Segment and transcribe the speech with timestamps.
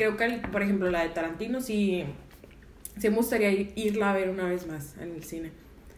[0.00, 2.04] creo que, por ejemplo, la de Tarantino sí,
[2.98, 5.50] sí me gustaría irla a ver una vez más en el cine.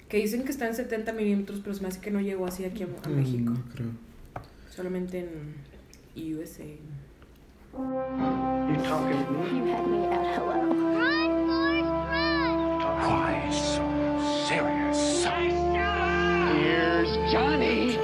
[0.09, 2.65] Que dicen que está en 70 milímetros, pero se me hace que no llegó así
[2.65, 3.53] aquí a, a Mm, México.
[3.53, 3.89] no creo.
[4.75, 6.65] Solamente en USA.
[7.75, 9.59] You talking to me?
[9.59, 10.59] You had me at hello.
[13.07, 13.83] Why so
[14.49, 15.25] serious?
[16.53, 17.97] Here's Johnny.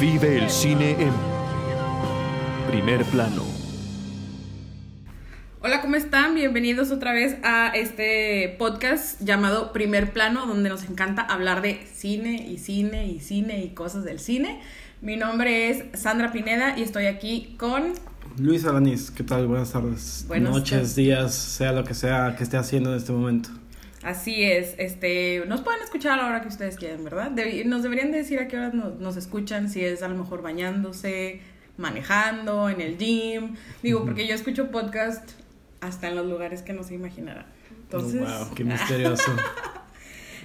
[0.00, 1.12] Vive el cine en
[2.70, 3.44] primer plano.
[5.60, 6.34] Hola, ¿cómo están?
[6.34, 12.48] Bienvenidos otra vez a este podcast llamado Primer Plano, donde nos encanta hablar de cine
[12.48, 14.62] y cine y cine y cosas del cine.
[15.02, 17.92] Mi nombre es Sandra Pineda y estoy aquí con...
[18.38, 19.48] Luis Alanis, ¿qué tal?
[19.48, 20.24] Buenas tardes.
[20.26, 23.50] Buenas Noches, días, sea lo que sea que esté haciendo en este momento.
[24.02, 27.32] Así es, este, nos pueden escuchar a la hora que ustedes quieran, ¿verdad?
[27.66, 30.40] Nos deberían de decir a qué horas nos, nos escuchan, si es a lo mejor
[30.40, 31.42] bañándose,
[31.76, 33.56] manejando, en el gym.
[33.82, 35.32] Digo, porque yo escucho podcast
[35.80, 37.46] hasta en los lugares que no se imaginarán.
[37.82, 39.32] Entonces, Oh, wow, qué misterioso.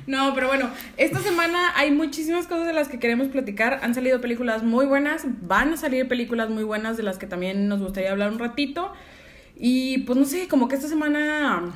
[0.08, 3.80] No, pero bueno, esta semana hay muchísimas cosas de las que queremos platicar.
[3.82, 7.68] Han salido películas muy buenas, van a salir películas muy buenas de las que también
[7.68, 8.94] nos gustaría hablar un ratito.
[9.56, 11.74] Y pues no sé, como que esta semana,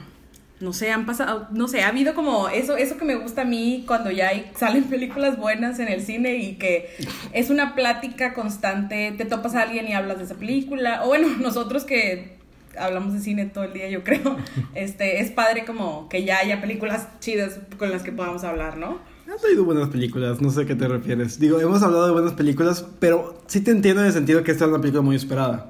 [0.60, 3.46] no sé, han pasado, no sé, ha habido como eso, eso que me gusta a
[3.46, 6.90] mí cuando ya hay, salen películas buenas en el cine y que
[7.32, 11.04] es una plática constante, te topas a alguien y hablas de esa película.
[11.04, 12.38] O bueno, nosotros que
[12.78, 14.38] hablamos de cine todo el día, yo creo.
[14.76, 19.00] Este, es padre como que ya haya películas chidas con las que podamos hablar, ¿no?
[19.32, 21.40] Han salido buenas películas, no sé a qué te refieres.
[21.40, 24.66] Digo, hemos hablado de buenas películas, pero sí te entiendo en el sentido que esta
[24.66, 25.70] es una película muy esperada.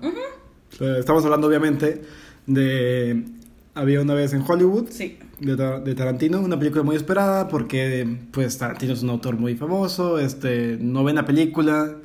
[0.79, 2.01] Estamos hablando, obviamente,
[2.45, 3.25] de
[3.79, 4.87] Había una vez en Hollywood.
[4.89, 5.17] Sí.
[5.39, 9.55] de, Ta- de Tarantino, una película muy esperada porque pues Tarantino es un autor muy
[9.55, 11.95] famoso, este, novena película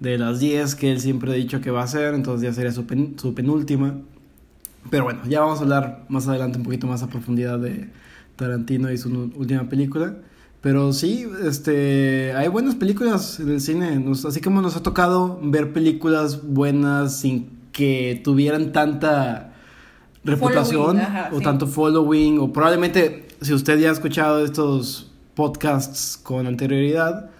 [0.00, 2.70] de las 10 que él siempre ha dicho que va a hacer, entonces ya sería
[2.72, 3.98] su, pen- su penúltima.
[4.90, 7.88] Pero bueno, ya vamos a hablar más adelante un poquito más a profundidad de
[8.36, 10.16] Tarantino y su última película.
[10.60, 15.38] Pero sí, este, hay buenas películas en el cine, nos- así como nos ha tocado
[15.42, 19.47] ver películas buenas sin que tuvieran tanta
[20.30, 21.44] reputación ajá, o sí.
[21.44, 27.30] tanto following o probablemente si usted ya ha escuchado estos podcasts con anterioridad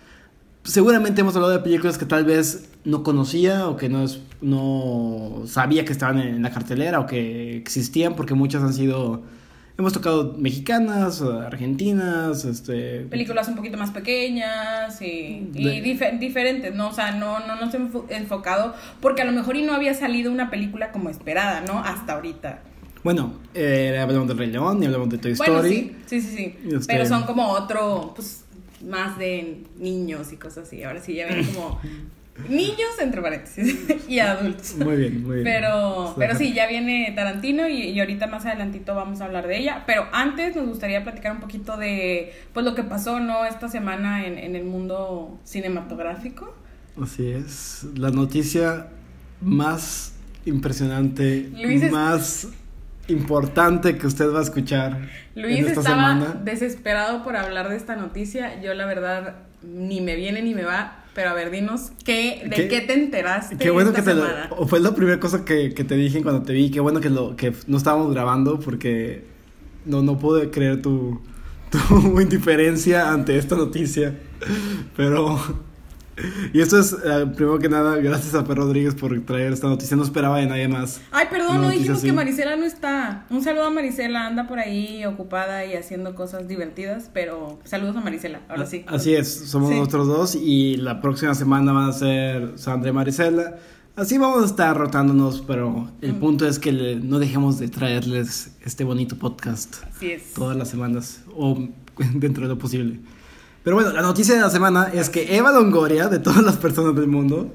[0.64, 5.42] seguramente hemos hablado de películas que tal vez no conocía o que no es, no
[5.46, 9.22] sabía que estaban en la cartelera o que existían porque muchas han sido
[9.78, 16.74] hemos tocado mexicanas argentinas este Películas un poquito más pequeñas y, y De- dife- diferentes,
[16.74, 16.88] ¿no?
[16.88, 19.94] O sea, no, no nos hemos enfo- enfocado porque a lo mejor y no había
[19.94, 21.78] salido una película como esperada, ¿no?
[21.78, 22.60] Hasta ahorita.
[23.04, 26.36] Bueno eh, hablamos del Rey León y hablamos de Toy Bueno, Story sí, sí, sí,
[26.36, 26.54] sí.
[26.76, 28.44] Este- Pero son como otro, pues,
[28.88, 30.82] más de niños y cosas así.
[30.84, 31.80] Ahora sí ya ven como
[32.48, 33.76] niños, entre paréntesis,
[34.08, 34.76] y adultos.
[34.76, 38.46] muy bien muy bien Pero, Está- pero sí, ya viene Tarantino y, y ahorita más
[38.46, 39.82] adelantito vamos a hablar de ella.
[39.86, 43.44] Pero antes nos gustaría platicar un poquito de pues lo que pasó, ¿no?
[43.44, 46.54] Esta semana en, en el mundo cinematográfico.
[47.02, 48.86] Así es, la noticia
[49.40, 50.12] más
[50.44, 52.48] impresionante, Luis es- más
[53.08, 56.40] importante que usted va a escuchar Luis en esta estaba semana.
[56.44, 58.60] desesperado por hablar de esta noticia.
[58.62, 60.94] Yo la verdad ni me viene ni me va.
[61.14, 64.24] Pero a ver, dinos, ¿qué, ¿de qué, ¿Qué- te enteraste Qué bueno que te lo,
[64.24, 64.48] semana?
[64.50, 67.10] o fue la primera cosa que, que te dije cuando te vi, qué bueno que
[67.10, 69.24] lo que no estábamos grabando porque
[69.84, 71.20] no no pude creer tu
[71.70, 74.14] tu indiferencia ante esta noticia.
[74.96, 75.38] Pero
[76.52, 79.96] y esto es eh, primero que nada gracias a Per Rodríguez por traer esta noticia,
[79.96, 81.00] no esperaba de nadie más.
[81.10, 82.16] Ay, perdón, no dijimos que así.
[82.16, 83.26] Marisela no está.
[83.30, 88.00] Un saludo a Marisela, anda por ahí ocupada y haciendo cosas divertidas, pero saludos a
[88.00, 88.84] Marisela, ahora sí.
[88.86, 89.76] Así es, somos Sí.
[89.76, 93.56] nosotros dos y la próxima semana van a ser Sandra y Marisela.
[93.96, 96.20] Así vamos a estar rotándonos, pero el Mm.
[96.20, 100.34] punto es que le- no dejemos de traerles este bonito podcast Así es.
[100.34, 101.58] todas las semanas o
[102.14, 103.00] dentro de lo posible.
[103.62, 106.94] Pero bueno, la noticia de la semana es que Eva Longoria, de todas las personas
[106.94, 107.52] del mundo,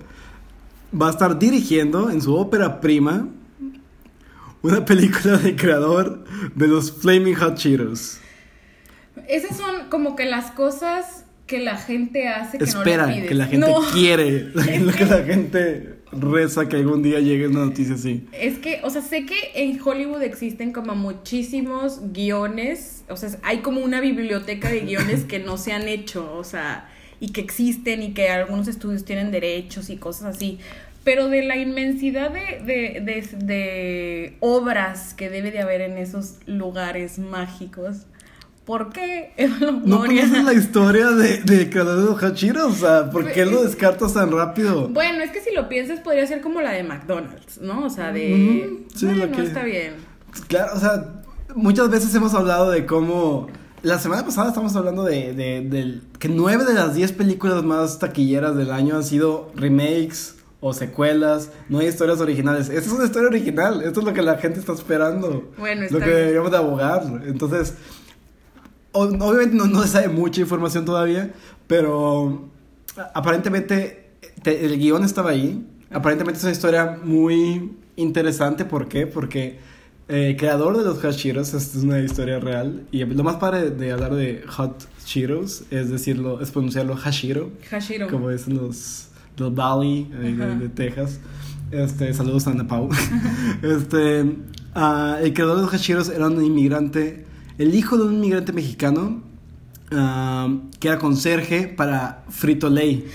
[1.00, 3.28] va a estar dirigiendo en su ópera prima
[4.62, 6.24] una película de creador
[6.56, 8.18] de los Flaming Hot Cheetos.
[9.28, 13.28] Esas son como que las cosas que la gente hace que Espera, no le pides.
[13.30, 17.66] que la gente No, quiere, lo que la gente reza que algún día llegue una
[17.66, 18.28] noticia así.
[18.32, 23.60] Es que, o sea, sé que en Hollywood existen como muchísimos guiones, o sea, hay
[23.60, 26.90] como una biblioteca de guiones que no se han hecho, o sea,
[27.20, 30.60] y que existen y que algunos estudios tienen derechos y cosas así.
[31.04, 36.38] Pero de la inmensidad de, de, de, de obras que debe de haber en esos
[36.46, 38.06] lugares mágicos,
[38.66, 42.68] ¿por qué Eva ¿No conoces la historia de, de creador de Hachiro?
[42.68, 44.88] O sea, ¿por qué lo descartas tan rápido?
[44.90, 47.86] Bueno, es que si lo piensas podría ser como la de McDonald's, ¿no?
[47.86, 48.68] O sea, de...
[48.72, 49.94] Ujú, sí, bueno, la que- está bien.
[50.48, 51.24] Claro, o sea,
[51.56, 53.48] muchas veces hemos hablado de cómo.
[53.84, 58.00] La semana pasada estamos hablando de, de- del- que nueve de las diez películas más
[58.00, 62.70] taquilleras del año han sido remakes o secuelas, no hay historias originales.
[62.70, 65.52] Esta es una historia original, esto es lo que la gente está esperando.
[65.58, 66.18] Bueno, lo está que bien.
[66.18, 67.04] deberíamos de abogar.
[67.28, 67.74] Entonces,
[68.94, 71.34] obviamente no, no se sabe mucha información todavía,
[71.68, 72.50] pero
[73.14, 74.12] aparentemente
[74.42, 75.66] te- el guion estaba ahí.
[75.92, 78.66] Aparentemente es una historia muy interesante.
[78.66, 79.06] ¿Por qué?
[79.08, 79.60] Porque
[80.08, 82.84] eh, el creador de los Hot Cheetos, es una historia real.
[82.92, 88.08] Y lo más padre de hablar de Hot Cheetos es decirlo, es pronunciarlo Hashiro, Hashiro.
[88.08, 89.08] como dicen los,
[89.38, 90.56] Valley eh, de, Ajá.
[90.56, 91.20] de Texas.
[91.72, 92.90] Este, saludos a Ana Pau.
[93.64, 94.36] este,
[94.76, 97.26] ah, el creador de los Hashiros era un inmigrante,
[97.58, 99.22] el hijo de un inmigrante mexicano
[99.92, 103.08] ah, que era conserje para Frito Lay.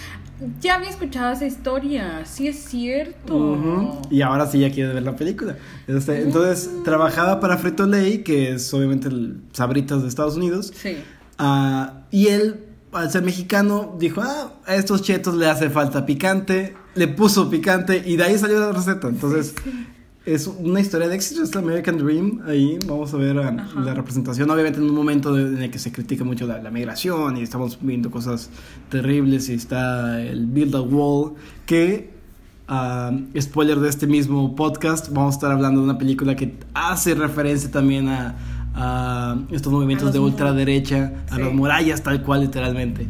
[0.61, 4.01] Ya había escuchado esa historia, sí es cierto.
[4.09, 5.57] Y ahora sí ya quiere ver la película.
[5.89, 10.73] Este, entonces trabajaba para Frito Lay, que es obviamente el Sabritas de Estados Unidos.
[10.77, 10.97] Sí.
[11.39, 16.77] Ah, y él, al ser mexicano, dijo, ah, a estos chetos le hace falta picante,
[16.95, 19.09] le puso picante y de ahí salió la receta.
[19.09, 19.57] Entonces,
[20.35, 22.41] es una historia de éxito, es la American Dream.
[22.47, 25.91] Ahí vamos a ver la representación, obviamente en un momento de- en el que se
[25.93, 28.51] critica mucho la, la migración y estamos viendo cosas
[28.91, 31.35] terribles y está el Build a Wall,
[31.67, 32.11] que...
[32.69, 33.11] ah,
[33.41, 37.71] spoiler de este mismo podcast, vamos a estar hablando de una película que hace referencia
[37.71, 38.37] también a,
[38.75, 41.41] a estos movimientos de ultraderecha, a Sí.
[41.43, 43.07] las murallas tal cual literalmente.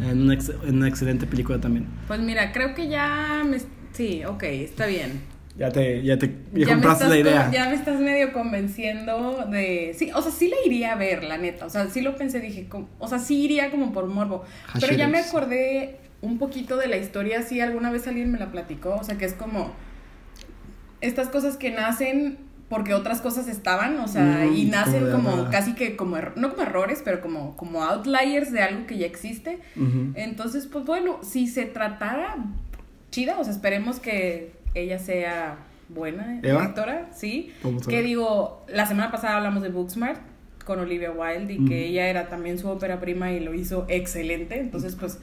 [0.00, 1.86] En una, ex- en una excelente película también.
[2.08, 3.58] Pues mira, creo que ya me...
[3.92, 5.22] Sí, ok, está bien.
[5.58, 7.50] Ya te, ya te ya Ya me, compraste estás la idea.
[7.50, 9.94] ya me estás medio convenciendo de...
[9.98, 11.64] Sí, o sea, sí la iría a ver, la neta.
[11.64, 14.44] O sea, sí lo pensé, dije, como- o sea, sí iría como por morbo.
[14.78, 18.50] Pero ya me acordé un poquito de la historia, sí, alguna vez alguien me la
[18.52, 18.96] platicó.
[18.96, 19.72] O sea, que es como
[21.00, 22.38] estas cosas que nacen
[22.68, 26.50] porque otras cosas estaban, o sea, Mm, y nacen como casi que como, erro- no
[26.50, 29.58] como errores, pero como, como outliers de algo que ya existe.
[30.16, 32.36] Entonces, pues bueno, si se tratara
[33.12, 35.58] chida, o sea, esperemos que ella sea
[35.88, 36.60] buena ¿Eva?
[36.60, 37.52] directora, sí.
[37.88, 40.20] Que digo, la semana pasada hablamos de Booksmart
[40.64, 44.58] con Olivia Wilde y que ella era también su ópera prima y lo hizo excelente.
[44.58, 45.18] Entonces, pues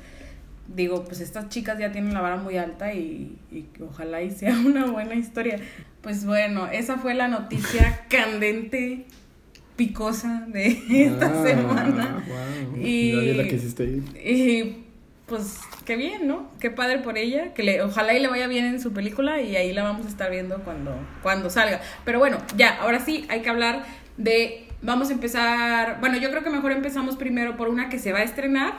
[0.74, 3.38] digo, pues estas chicas ya tienen la vara muy alta y,
[3.86, 5.60] ojalá y sea una buena historia.
[6.02, 9.06] Pues bueno, esa fue la noticia candente,
[9.76, 12.24] picosa de esta Ah, semana.
[12.28, 12.82] wow.
[12.82, 14.02] La que.
[14.24, 14.78] Y
[15.26, 16.50] pues qué bien, ¿no?
[16.60, 19.56] Qué padre por ella, que le, ojalá y le vaya bien en su película y
[19.56, 21.82] ahí la vamos a estar viendo cuando, cuando salga.
[22.04, 23.86] Pero bueno, ya, ahora sí hay que hablar
[24.18, 28.12] de, vamos a empezar, bueno, yo creo que mejor empezamos primero por una que se
[28.12, 28.74] va a estrenar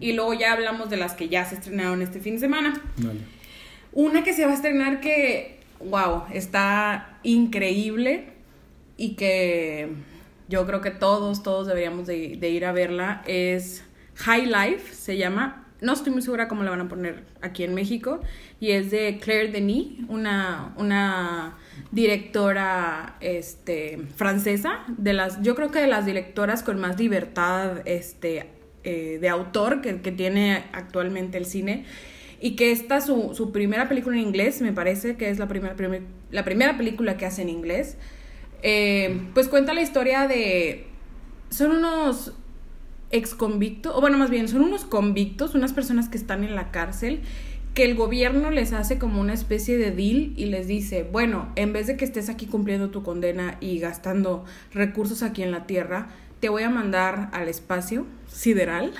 [0.00, 2.80] y luego ya hablamos de las que ya se estrenaron este fin de semana.
[2.96, 3.20] Vale.
[3.92, 8.30] Una que se va a estrenar que, wow, está increíble
[8.96, 9.90] y que
[10.48, 13.84] yo creo que todos, todos deberíamos de, de ir a verla es
[14.16, 15.67] High Life, se llama.
[15.80, 18.20] No estoy muy segura cómo la van a poner aquí en México.
[18.60, 21.56] Y es de Claire Denis, una, una
[21.92, 24.80] directora este, francesa.
[24.88, 28.50] De las, yo creo que de las directoras con más libertad este,
[28.82, 31.84] eh, de autor que, que tiene actualmente el cine.
[32.40, 35.74] Y que esta, su, su primera película en inglés, me parece que es la primera,
[35.76, 37.96] primer- la primera película que hace en inglés.
[38.62, 40.86] eh, pues cuenta la historia de...
[41.50, 42.34] Son unos
[43.10, 46.70] ex convictos, o bueno, más bien, son unos convictos, unas personas que están en la
[46.70, 47.20] cárcel,
[47.74, 51.72] que el gobierno les hace como una especie de deal y les dice, bueno, en
[51.72, 56.08] vez de que estés aquí cumpliendo tu condena y gastando recursos aquí en la Tierra,
[56.40, 58.92] te voy a mandar al espacio sideral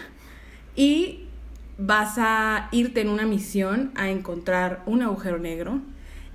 [0.76, 1.24] y
[1.76, 5.80] vas a irte en una misión a encontrar un agujero negro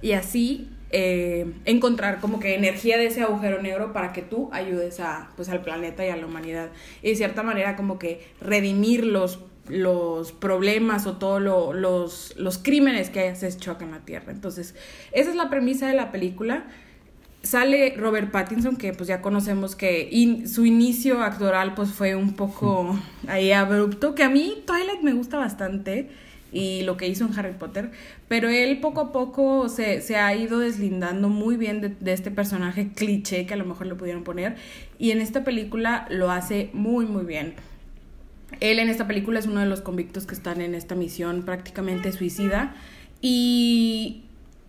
[0.01, 4.99] y así eh, encontrar como que energía de ese agujero negro para que tú ayudes
[4.99, 6.69] a, pues, al planeta y a la humanidad.
[7.01, 12.57] Y de cierta manera como que redimir los, los problemas o todos lo- los, los
[12.59, 14.31] crímenes que hayas hecho acá en la Tierra.
[14.31, 14.75] Entonces,
[15.11, 16.65] esa es la premisa de la película.
[17.41, 22.35] Sale Robert Pattinson, que pues ya conocemos que in- su inicio actoral pues fue un
[22.35, 22.97] poco
[23.27, 26.09] ahí abrupto, que a mí Twilight me gusta bastante
[26.53, 27.91] y lo que hizo en Harry Potter,
[28.27, 32.31] pero él poco a poco se, se ha ido deslindando muy bien de, de este
[32.31, 34.55] personaje cliché que a lo mejor le pudieron poner
[34.99, 37.55] y en esta película lo hace muy muy bien.
[38.59, 42.11] Él en esta película es uno de los convictos que están en esta misión prácticamente
[42.11, 42.75] suicida
[43.19, 44.23] y,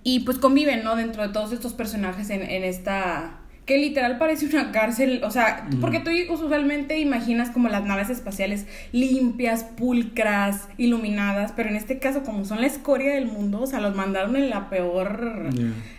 [0.04, 0.96] y pues conviven, ¿no?
[0.96, 5.66] Dentro de todos estos personajes en, en esta que literal parece una cárcel, o sea,
[5.70, 5.80] Mm.
[5.80, 12.22] porque tú usualmente imaginas como las naves espaciales limpias, pulcras, iluminadas, pero en este caso
[12.24, 15.48] como son la escoria del mundo, o sea, los mandaron en la peor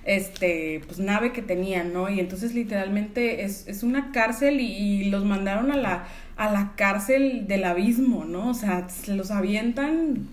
[0.05, 2.09] este pues nave que tenían, ¿no?
[2.09, 6.05] Y entonces literalmente es, es una cárcel y, y los mandaron a la
[6.37, 8.49] a la cárcel del abismo, ¿no?
[8.49, 10.27] O sea, se los avientan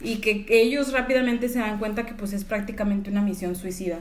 [0.00, 3.98] y que ellos rápidamente se dan cuenta que pues es prácticamente una misión suicida.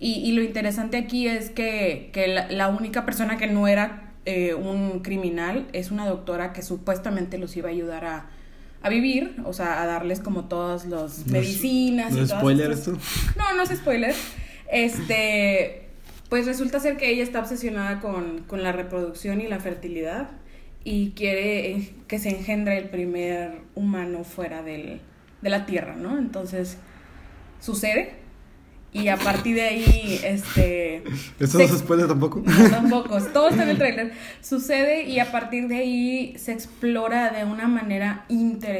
[0.00, 4.12] Y, y lo interesante aquí es que, que la, la única persona que no era
[4.24, 8.26] eh, un criminal es una doctora que supuestamente los iba a ayudar a,
[8.82, 12.12] a vivir, o sea, a darles como todas las No medicinas.
[12.12, 13.38] ¿No y es todas spoiler estas- esto?
[13.38, 14.14] no, no es spoiler.
[14.72, 15.88] Este,
[16.30, 20.30] pues resulta ser que ella está obsesionada con, con la reproducción y la fertilidad
[20.82, 25.00] y quiere eh, que se engendre el primer humano fuera del,
[25.42, 26.16] de la Tierra, ¿no?
[26.18, 26.78] Entonces,
[27.60, 28.14] sucede
[28.92, 31.02] y a partir de ahí, este...
[31.38, 32.42] ¿Esto se- no es spoiler tampoco?
[32.44, 34.12] no, tampoco, todo está en el trailer.
[34.40, 38.24] Sucede y a partir de ahí se explora de una manera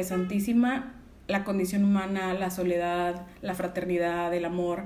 [0.01, 0.93] interesantísima
[1.27, 4.83] la condición humana, la soledad, la fraternidad, el amor.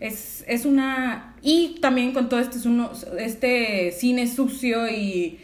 [0.00, 1.34] Es, es una...
[1.40, 5.38] Y también con todo este, es uno- este cine sucio y,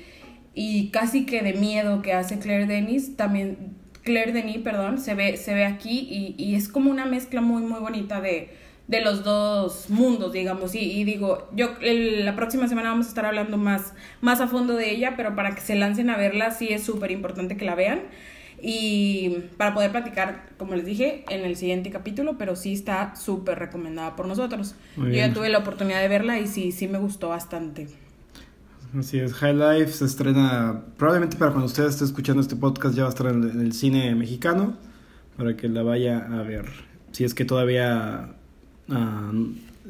[0.54, 3.80] y casi que de miedo que hace Claire Denis, también...
[4.02, 7.62] Claire Denis, perdón, se ve, se ve aquí y, y es como una mezcla muy,
[7.62, 8.50] muy bonita de,
[8.92, 10.74] de los dos mundos, digamos.
[10.76, 14.46] Y, y digo, yo el- la próxima semana vamos a estar hablando más, más a
[14.46, 17.64] fondo de ella, pero para que se lancen a verla sí es súper importante que
[17.64, 18.02] la vean.
[18.64, 23.58] Y para poder platicar, como les dije, en el siguiente capítulo, pero sí está súper
[23.58, 24.76] recomendada por nosotros.
[24.96, 27.88] Yo ya tuve la oportunidad de verla y sí, sí me gustó bastante.
[28.96, 33.02] Así es, High Life se estrena probablemente para cuando usted esté escuchando este podcast ya
[33.02, 34.76] va a estar en el cine mexicano
[35.36, 36.66] para que la vaya a ver.
[37.10, 38.34] Si es que todavía
[38.90, 39.32] ah,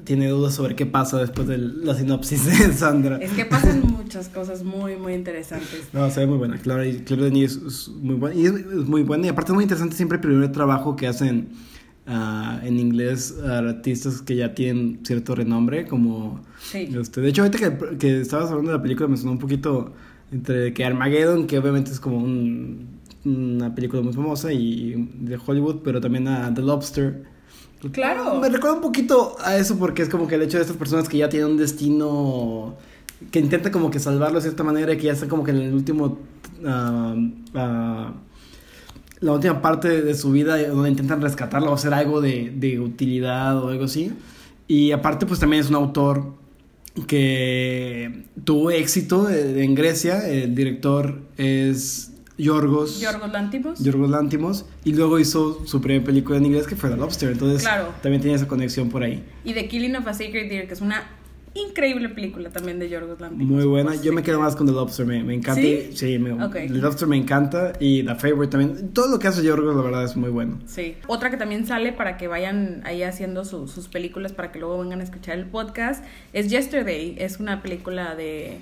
[0.04, 3.18] tiene dudas sobre qué pasa después de la sinopsis de Sandra.
[3.18, 5.88] Es que pasan muchas cosas muy, muy interesantes.
[5.92, 6.58] No, se ve muy buena.
[6.58, 8.34] Claro, y Claire Denis es, muy buena.
[8.36, 9.26] Y es, es muy buena.
[9.26, 11.48] Y aparte es muy interesante siempre el primer trabajo que hacen
[12.06, 16.40] ah, en inglés artistas que ya tienen cierto renombre, como...
[16.60, 16.88] Sí.
[17.00, 19.92] Este, de hecho, ahorita que, que estabas hablando de la película me sonó un poquito
[20.32, 22.86] entre que Armageddon, que obviamente es como un-
[23.24, 27.24] una película muy famosa y de Hollywood, pero también a The Lobster.
[27.90, 28.38] Claro.
[28.40, 31.08] Me recuerda un poquito a eso porque es como que el hecho de estas personas
[31.08, 32.76] que ya tienen un destino
[33.30, 35.58] que intenta como que salvarlo de cierta manera y que ya están como que en
[35.58, 36.18] el último
[36.66, 37.14] ah,
[37.54, 38.12] ah,
[39.20, 43.62] la última parte de su vida donde intentan rescatarlo o hacer algo de, de utilidad
[43.62, 44.12] o algo así
[44.66, 46.34] y aparte pues también es un autor
[47.06, 53.78] que tuvo éxito en Grecia el director es Yorgos Yorgos Lantimos.
[53.80, 57.62] Yorgos Lantimos y luego hizo su primera película en inglés que fue The Lobster entonces
[57.62, 57.88] Claro.
[58.02, 60.80] también tiene esa conexión por ahí Y The Killing of a Sacred Deer, que es
[60.80, 61.02] una
[61.54, 63.46] increíble película también de Yorgos Lanthimos.
[63.46, 65.88] muy buena Pues, yo me quedo más con The Lobster me, me encanta ¿Sí?
[65.92, 66.30] y- sí me.
[66.50, 70.02] The Lobster me encanta y The Favorite también todo lo que hace Yorgos la verdad
[70.04, 70.94] es muy bueno Sí.
[71.08, 74.78] Otra que también sale para que vayan ahí haciendo su- sus películas para que luego
[74.78, 77.16] vengan a escuchar el podcast es Yesterday.
[77.18, 78.56] Es una película de,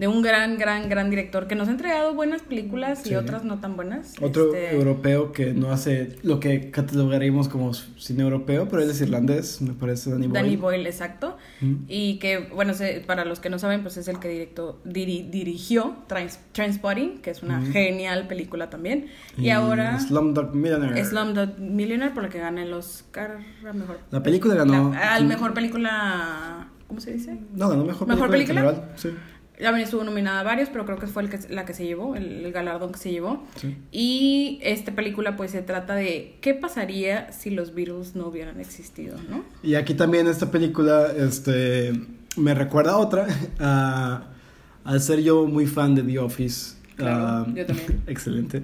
[0.00, 3.10] de un gran, gran, gran director que nos ha entregado buenas películas Sí.
[3.10, 4.14] y otras no tan buenas.
[4.22, 8.98] Otro Este, europeo que no hace lo que catalogaríamos como cine europeo, pero él es
[9.02, 10.42] irlandés, me parece Danny Boyle.
[10.42, 11.36] Danny Boyle, exacto.
[11.60, 11.74] Mm.
[11.86, 15.28] Y que, bueno, se- para los que no saben, pues es el que directo, diri-
[15.28, 17.72] dirigió Trans Transpotting, que es una Mm.
[17.72, 19.08] genial película también.
[19.36, 21.04] Y, ahora Slumdog Millionaire.
[21.04, 23.36] Slumdog Millionaire, por la que gana el Oscar
[23.68, 23.98] a mejor.
[24.10, 26.68] La película ganó- la- al mejor película.
[26.88, 27.38] ¿Cómo se dice?
[27.54, 29.10] No, ganó mejor, ¿Mejor película, en general, Sí.
[29.62, 32.16] También estuvo nominada a varios, pero creo que fue el que, la que se llevó,
[32.16, 33.44] el, el galardón que se llevó.
[33.56, 33.76] Sí.
[33.92, 39.16] Y esta película, pues se trata de qué pasaría si los Beatles no hubieran existido,
[39.28, 39.44] ¿no?
[39.62, 41.92] Y aquí también esta película este,
[42.36, 43.26] me recuerda a otra,
[43.60, 44.22] a-
[44.84, 46.76] al ser yo muy fan de The Office.
[46.96, 48.02] Claro, ah, yo también.
[48.06, 48.62] Excelente.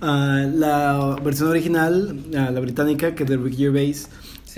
[0.00, 4.08] Ah, la versión original, ah, la británica, que es de Ricky Gervais.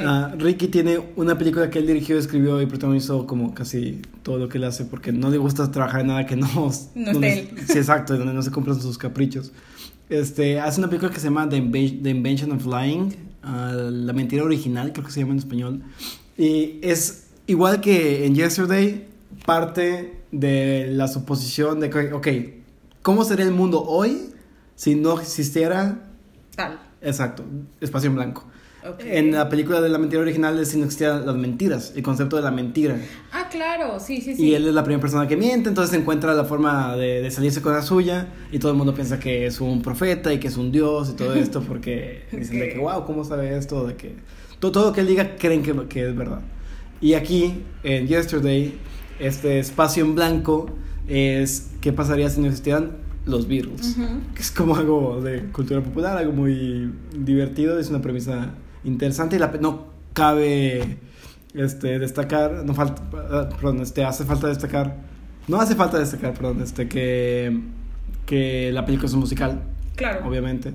[0.00, 0.04] Sí.
[0.06, 4.48] ah, Ricky tiene una película que él dirigió, escribió y protagonizó como casi todo lo
[4.48, 6.48] que él hace porque no le gusta trabajar en nada que no...
[6.94, 7.48] No él.
[7.66, 9.52] Sí, exacto, donde no se cumplan sus caprichos.
[10.08, 14.12] Este, hace una película que se llama The, Inven- The Invention of Lying, ah, La
[14.12, 15.82] mentira original, creo que se llama en español.
[16.36, 19.06] Y es igual que en Yesterday,
[19.46, 22.28] parte de la suposición de que, ok,
[23.02, 24.30] ¿cómo sería el mundo hoy
[24.74, 26.08] si no existiera,
[26.56, 26.78] Tal.
[27.02, 27.44] exacto,
[27.80, 28.46] espacio en blanco?
[28.88, 29.00] Ok.
[29.04, 32.36] En la película de la mentira original es si no existieran las mentiras, el concepto
[32.36, 32.96] de la mentira.
[33.32, 34.48] Ah, claro, sí, sí, sí.
[34.48, 37.60] Y él es la primera persona que miente, entonces encuentra la forma de, de salirse
[37.60, 40.56] con la suya y todo el mundo piensa que es un profeta y que es
[40.56, 43.86] un dios y todo esto porque dicen de que, wow, ¿cómo sabe esto?
[43.86, 44.14] De que
[44.58, 46.40] todo, todo lo que él diga creen que, que es verdad.
[47.00, 48.78] Y aquí, en Yesterday,
[49.18, 50.66] este espacio en blanco
[51.08, 53.96] es qué pasaría si no existieran los Beatles.
[54.34, 59.38] Que es como algo de cultura popular, algo muy divertido, es una premisa interesante y
[59.38, 60.98] la, no cabe
[61.54, 64.96] este, destacar, no falta, ah, perdón, este, hace falta destacar,
[65.48, 67.60] no hace falta destacar, perdón, este, que,
[68.26, 69.62] que la película es un musical,
[69.96, 70.26] Claro.
[70.26, 70.72] obviamente,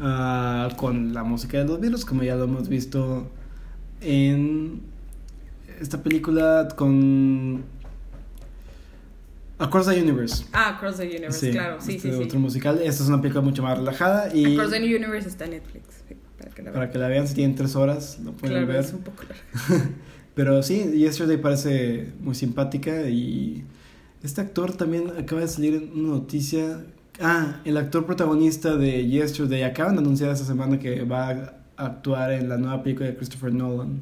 [0.00, 3.30] ah, con la música de los Beatles, como ya lo hemos visto
[4.00, 4.82] en
[5.80, 7.62] esta película con
[9.58, 10.44] Across the Universe.
[10.52, 12.22] Ah, Across the Universe, claro, sí, este sí, sí.
[12.22, 12.76] Otro musical.
[12.82, 15.84] Esta es una película mucho más relajada y Across the Universe está en Netflix.
[16.62, 16.92] Para que la para vean.
[16.92, 18.84] que la vean si tienen tres horas lo pueden Claro, ver.
[18.84, 19.84] es un poco largo.
[20.34, 23.64] Pero sí, Yesterday parece muy simpática y
[24.22, 26.84] este actor también acaba de salir en una noticia.
[27.20, 32.30] Ah, el actor protagonista de Yesterday acaban de anunciar esta semana que va a actuar
[32.32, 34.00] en la nueva película de Christopher Nolan.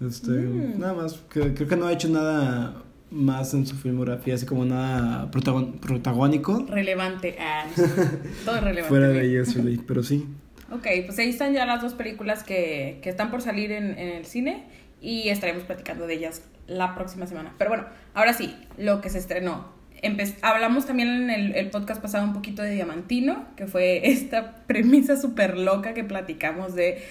[0.00, 0.78] Este, Mm.
[0.80, 4.64] nada más, que- creo que no ha hecho nada más en su filmografía, así como
[4.64, 7.36] nada protagon- protagónico Relevante.
[7.40, 7.66] Ah,
[8.44, 8.82] todo relevante.
[8.88, 9.30] fuera de.
[9.30, 10.26] Yesterday, pero sí.
[10.70, 14.08] Ok, pues ahí están ya las dos películas que, que están por salir en, en
[14.08, 14.64] el cine
[15.00, 17.54] y estaremos platicando de ellas la próxima semana.
[17.56, 19.72] Pero bueno, ahora sí, lo que se estrenó.
[20.02, 24.56] Empe- hablamos también en el, el podcast pasado un poquito de Diamantino, que fue esta
[24.66, 27.02] premisa súper loca que platicamos de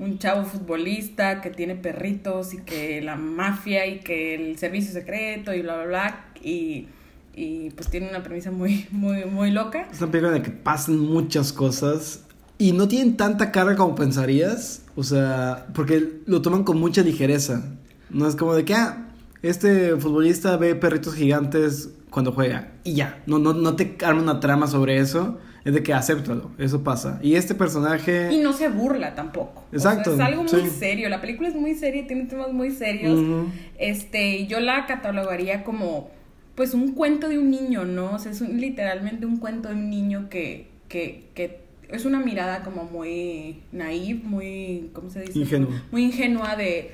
[0.00, 5.54] un chavo futbolista que tiene perritos y que la mafia y que el servicio secreto
[5.54, 6.24] y bla, bla, bla.
[6.42, 6.88] Y,
[7.36, 9.86] y pues tiene una premisa muy, muy, muy loca.
[9.92, 12.23] Es una película la que pasan muchas cosas
[12.58, 14.82] y no tienen tanta carga como pensarías.
[14.96, 17.64] O sea, porque lo toman con mucha ligereza.
[18.10, 19.08] No es como de que, ah,
[19.42, 23.22] este futbolista ve perritos gigantes cuando juega y ya.
[23.26, 25.38] No, no, no te arma una trama sobre eso.
[25.64, 27.18] Es de que acéptalo, eso pasa.
[27.22, 28.30] Y este personaje.
[28.30, 29.64] Y no se burla tampoco.
[29.74, 30.70] O sea, Exacto, es algo muy sí.
[30.78, 31.08] serio.
[31.08, 33.18] La película es muy seria, tiene temas muy serios.
[33.18, 33.46] Ujú.
[33.78, 36.10] Este, yo la catalogaría como
[36.54, 38.12] pues un cuento de un niño, ¿no?
[38.14, 42.20] O sea, es un- literalmente un cuento de un niño que, que, que es una
[42.20, 45.38] mirada como muy naive, muy, ¿cómo se dice?
[45.38, 45.82] Ingenua.
[45.92, 46.92] Muy ingenua de,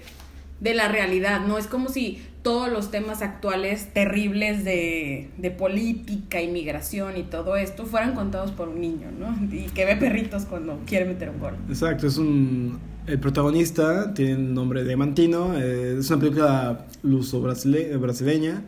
[0.61, 1.59] de la realidad, ¿no?
[1.59, 7.85] Es como si todos los temas actuales terribles de, de política, inmigración y todo esto
[7.85, 9.37] fueran contados por un niño, ¿no?
[9.55, 11.55] Y que ve perritos cuando quiere meter un gol.
[11.68, 12.79] Exacto, es un.
[13.07, 15.55] El protagonista tiene el nombre de Mantino.
[15.59, 18.62] eh, es una película luso brasile- brasileña.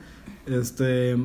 [0.46, 1.16] Este.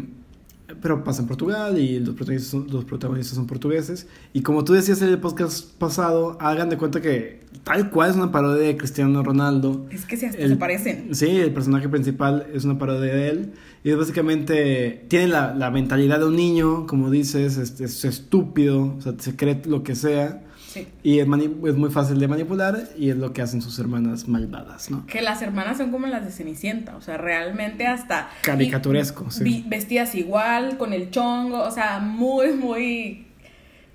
[0.82, 4.06] Pero pasa en Portugal y los protagonistas, son, los protagonistas son portugueses.
[4.34, 8.15] Y como tú decías en el podcast pasado, hagan de cuenta que tal cual es
[8.17, 9.86] una parodia de Cristiano Ronaldo.
[9.89, 11.15] Es que se, El- se parecen.
[11.15, 13.53] Sí, el personaje principal es una parodia de él.
[13.86, 15.06] Y es básicamente.
[15.08, 19.36] Tiene la, la mentalidad de un niño, como dices, este, es estúpido, o sea, se
[19.38, 20.43] cree lo que sea.
[20.77, 20.87] Sí.
[21.03, 24.89] Y es, es muy fácil de manipular y es lo que hacen sus hermanas malvadas,
[24.91, 25.05] ¿no?
[25.07, 28.29] Que las hermanas son como las de Cenicienta, o sea, realmente hasta...
[28.43, 29.43] Caricaturesco, y- sí.
[29.43, 33.23] vi- Vestidas igual, con el chongo, o sea, muy, muy...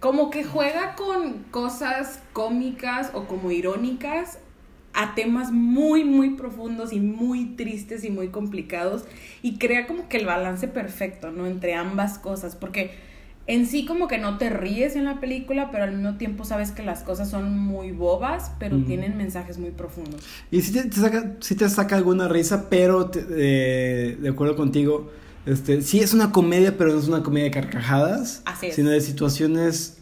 [0.00, 4.38] Como que juega con cosas cómicas o como irónicas
[4.94, 9.04] a temas muy, muy profundos y muy tristes y muy complicados
[9.42, 11.46] y crea como que el balance perfecto, ¿no?
[11.46, 12.90] Entre ambas cosas, porque
[13.46, 16.70] en sí como que no te ríes en la película, pero al mismo tiempo sabes
[16.70, 18.85] que las cosas son muy bobas, pero Mm.
[18.87, 20.22] tienen mensajes muy profundos.
[20.50, 24.55] Y sí te, te saca, sí te saca alguna risa, pero te- eh, de acuerdo
[24.57, 25.11] contigo,
[25.44, 28.76] este, sí es una comedia, pero no es una comedia de carcajadas, Así es.
[28.76, 29.98] sino de situaciones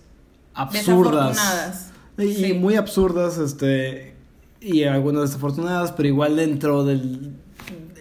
[0.54, 1.90] absurdas.
[2.18, 2.44] Y, Sí.
[2.46, 4.14] y muy absurdas, este,
[4.60, 7.32] y algunas desafortunadas, pero igual dentro del...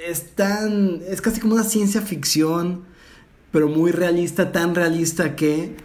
[0.06, 1.02] Es tan...
[1.08, 2.84] Es casi como una ciencia ficción,
[3.51, 5.75] pero muy realista, tan realista que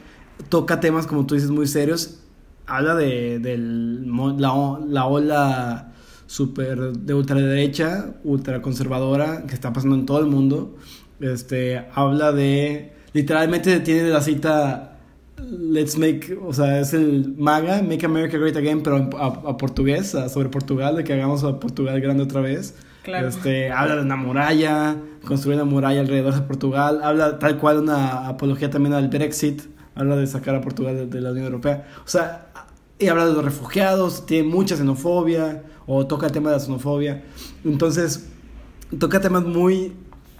[0.48, 2.20] toca temas, como tú dices, muy serios.
[2.66, 3.58] Habla de
[4.06, 5.92] mo- la, la ola
[6.26, 10.76] super de ultraderecha, ultraconservadora, que está pasando en todo el mundo.
[11.20, 12.92] Este, habla de...
[13.12, 14.90] Literalmente tiene la cita
[15.36, 20.48] Let's make, o sea, es el MAGA, Make America Great Again, pero a, portugués, sobre
[20.48, 22.74] Portugal, de que hagamos a Portugal grande otra vez.
[23.04, 23.28] Claro.
[23.28, 28.26] Este, habla de una muralla, construir una muralla alrededor de Portugal, habla tal cual una
[28.28, 29.62] apología también al Brexit,
[29.94, 31.86] habla de sacar a Portugal de, de la Unión Europea.
[32.04, 32.46] O sea,
[32.98, 37.22] y habla de los refugiados, tiene mucha xenofobia, o toca el tema de la xenofobia.
[37.64, 38.26] Entonces,
[38.98, 39.92] toca temas muy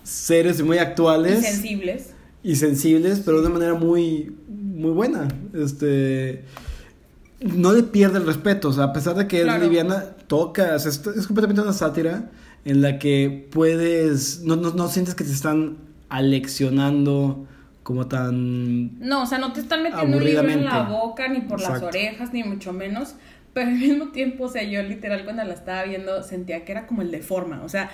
[0.02, 2.10] serios y muy Y actuales sensibles.
[2.42, 5.28] y sensibles, pero de una manera muy, muy buena.
[5.52, 6.44] Este.
[7.40, 9.62] No le pierde el respeto, o sea, a pesar de que Claro.
[9.62, 12.30] es liviana, toca, o sea, es, es completamente una sátira
[12.64, 15.76] en la que puedes, no, no, no sientes que te están
[16.08, 17.46] aleccionando
[17.82, 18.98] como tan...
[18.98, 21.82] No, o sea, no te están metiendo un libro en la boca, ni por las
[21.82, 23.14] orejas, ni mucho menos.
[23.52, 26.86] Pero al mismo tiempo, o sea, yo literal cuando la estaba viendo sentía que era
[26.86, 27.62] como el de forma.
[27.62, 27.90] O sea,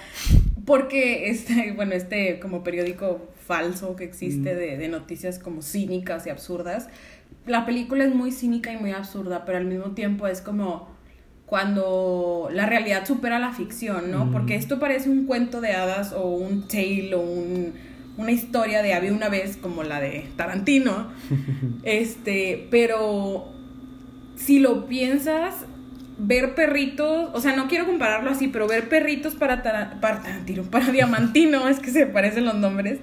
[0.64, 6.30] Porque este, bueno, este como periódico falso que existe de, de noticias como cínicas y
[6.30, 6.88] absurdas,
[7.46, 10.88] la película es muy cínica y muy absurda, pero al mismo tiempo es como
[11.50, 14.30] cuando la realidad supera la ficción, ¿no?
[14.30, 17.74] Porque esto parece un cuento de hadas o un tale o un-
[18.16, 21.08] una historia de había una vez como la de Tarantino.
[21.82, 23.48] este, pero
[24.36, 25.66] si lo piensas,
[26.18, 29.62] ver perritos, o sea, no quiero compararlo así, pero ver perritos para,
[30.00, 33.00] para Tarantino, para Diamantino, es que se parecen los nombres,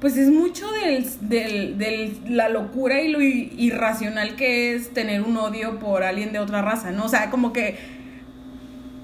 [0.00, 5.78] pues es mucho del, del- la locura y lo irracional que es tener un odio
[5.78, 7.04] por alguien de otra raza, ¿no?
[7.06, 7.76] O sea, como que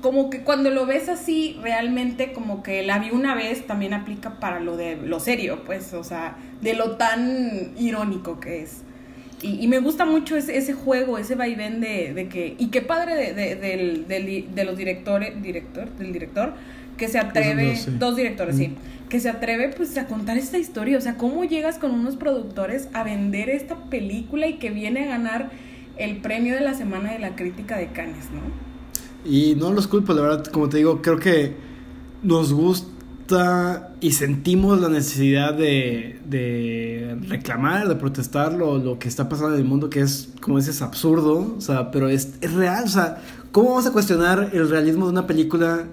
[0.01, 4.39] como que cuando lo ves así, realmente como que la vi una vez también aplica
[4.39, 8.83] para lo de lo serio, pues, o sea, de lo tan irónico que es.
[9.41, 12.83] Y, y me gusta mucho ese, ese juego, ese vaivén de, de que, y qué
[12.83, 16.53] padre de, de, del- del- de los directores, director, del director,
[16.99, 17.91] que se atreve, dos, sí.
[17.99, 18.75] dos directores, sí,
[19.15, 22.89] que se atreve pues a contar esta historia, o sea, cómo llegas con unos productores
[22.95, 25.53] a vender esta película y que viene a ganar
[25.97, 28.41] el premio de la Semana de la Crítica de Cannes, ¿no?
[29.25, 31.55] Y no los culpo, la verdad, como te digo, creo que
[32.25, 39.29] nos gusta y sentimos la necesidad de, de reclamar, de protestar lo, lo que está
[39.29, 42.83] pasando en el mundo, que es, como dices, absurdo, o sea, pero es, es real,
[42.83, 43.23] o sea,
[43.53, 45.85] ¿cómo vamos a cuestionar el realismo de una película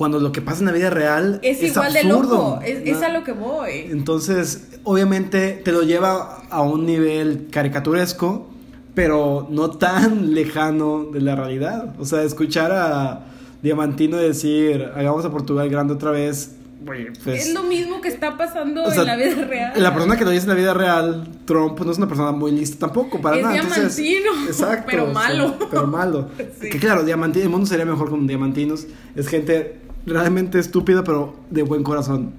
[0.00, 3.10] cuando lo que pasa en la vida real Es, igual de loco, es, es a
[3.10, 3.88] lo que voy.
[3.90, 8.48] Entonces, obviamente te lo lleva a un nivel caricaturesco,
[8.94, 11.96] pero no tan lejano de la realidad.
[11.98, 13.26] O sea, escuchar a
[13.60, 17.48] Diamantino decir, hagamos a Portugal grande otra vez, pues...
[17.48, 19.72] es lo mismo que está pasando o sea, en la vida real.
[19.76, 22.32] La persona que lo dice en la vida real, Trump, pues no es una persona
[22.32, 23.56] muy lista tampoco, para Es nada.
[23.56, 24.86] Entonces, diamantino, exacto.
[24.90, 25.58] pero o sea, malo.
[25.70, 26.28] pero malo.
[26.60, 26.70] Sí.
[26.70, 28.86] Que claro, diamantino, el mundo sería mejor con diamantinos.
[29.14, 32.32] Es gente realmente estúpida, pero de buen corazón.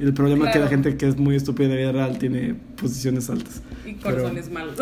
[0.00, 0.82] Y el problema es que la Claro.
[0.82, 3.62] gente que es muy estúpida en vida real tiene posiciones altas.
[3.84, 4.76] Y Pero- corazones malos.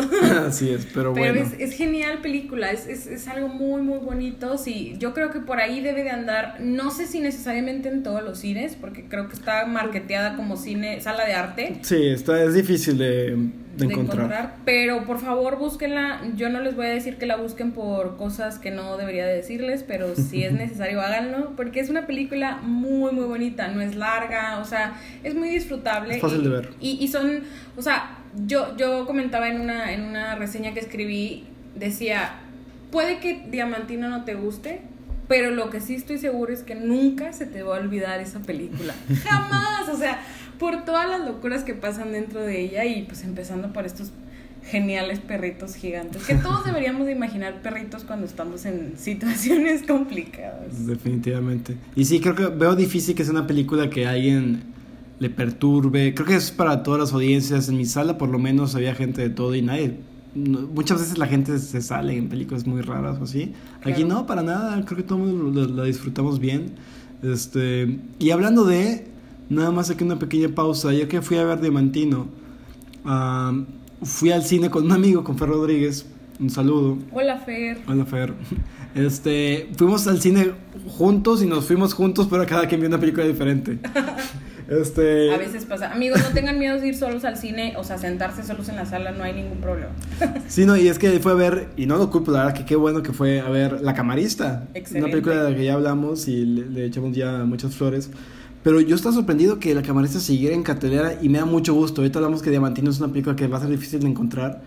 [0.47, 1.41] Así es, pero, Pero bueno.
[1.41, 4.59] es, es genial película, es, es, es algo muy, muy bonito.
[4.59, 8.21] Sí, yo creo que por ahí debe de andar, no sé si necesariamente en todos
[8.23, 11.79] los cines, porque creo que está marketeada como cine, sala de arte.
[11.81, 13.35] Sí, está, es difícil de,
[13.77, 14.57] de encontrar.
[14.65, 16.21] pero por favor búsquenla.
[16.35, 19.35] Yo no les voy a decir que la busquen por cosas que no debería de
[19.35, 23.95] decirles, pero si es necesario háganlo, porque es una película muy muy bonita, no es
[23.95, 26.15] larga, o sea, es muy disfrutable.
[26.15, 26.69] Es fácil y, de ver.
[26.79, 27.43] Y, y son,
[27.75, 32.39] o sea, yo, yo comentaba en una, en una reseña que escribí, decía,
[32.91, 34.81] puede que Diamantino no te guste,
[35.27, 38.39] pero lo que sí estoy seguro es que nunca se te va a olvidar esa
[38.39, 38.93] película.
[39.23, 40.21] Jamás, o sea,
[40.59, 44.11] por todas las locuras que pasan dentro de ella y pues empezando por estos
[44.63, 50.85] geniales perritos gigantes, que todos deberíamos de imaginar perritos cuando estamos en situaciones complicadas.
[50.85, 51.77] Definitivamente.
[51.95, 54.63] Y sí, creo que veo difícil que sea una película que a alguien
[55.19, 56.13] le perturbe.
[56.13, 57.69] Creo que es para todas las audiencias.
[57.69, 59.97] En mi sala, por lo menos, había gente de todo y nadie.
[60.35, 63.53] muchas veces la gente se sale en películas muy raras o así.
[63.83, 64.83] Aquí no, para nada.
[64.85, 66.73] Creo que todo el mundo lo- la disfrutamos bien.
[67.23, 69.07] Este, y hablando de,
[69.49, 70.93] nada más aquí una pequeña pausa.
[70.93, 72.27] Yo que fui a ver Diamantino,
[73.05, 73.53] ah,
[74.03, 76.05] fui al cine con un amigo, con Fer Rodríguez.
[76.39, 76.99] Un saludo.
[77.11, 77.79] Hola Fer.
[77.87, 78.33] Hola Fer.
[78.93, 80.51] Este, fuimos al cine
[80.87, 83.79] juntos y nos fuimos juntos, pero cada quien vio una película diferente.
[84.67, 85.93] Este, A veces pasa.
[85.93, 88.85] Amigos, no tengan miedo de ir solos al cine, o sea, sentarse solos en la
[88.85, 89.91] sala, no hay ningún problema.
[90.49, 92.65] sí, no, y es que fue a ver, y no lo culpo, la verdad que
[92.65, 94.67] qué bueno que fue a ver La Camarista.
[94.73, 95.05] Excelente.
[95.05, 98.09] Una película de la que ya hablamos y le, le echamos ya muchas flores.
[98.63, 102.01] Pero yo estaba sorprendido que La Camarista siguiera en cartelera y me da mucho gusto.
[102.01, 104.61] Ahorita hablamos que Diamantino es una película que va a ser difícil de encontrar.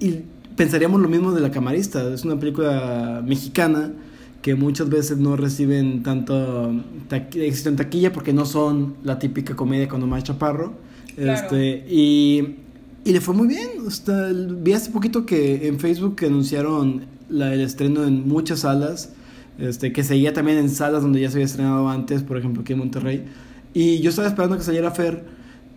[0.00, 0.20] Y
[0.56, 2.08] pensaríamos lo mismo de La Camarista.
[2.12, 3.92] Es una película mexicana
[4.40, 6.72] que muchas veces no reciben tanto
[7.34, 10.72] éxito en taquilla porque no son la típica comedia con Omar Chaparro.
[11.14, 11.32] Claro.
[11.32, 12.56] Este, y,
[13.04, 13.68] y le fue muy bien.
[13.90, 19.10] Sea, vi hace poquito que en Facebook anunciaron la- el estreno en muchas salas.
[19.58, 22.72] Este, que seguía también en salas donde ya se había estrenado antes, por ejemplo aquí
[22.72, 23.24] en Monterrey.
[23.74, 25.24] Y yo estaba esperando que saliera Fer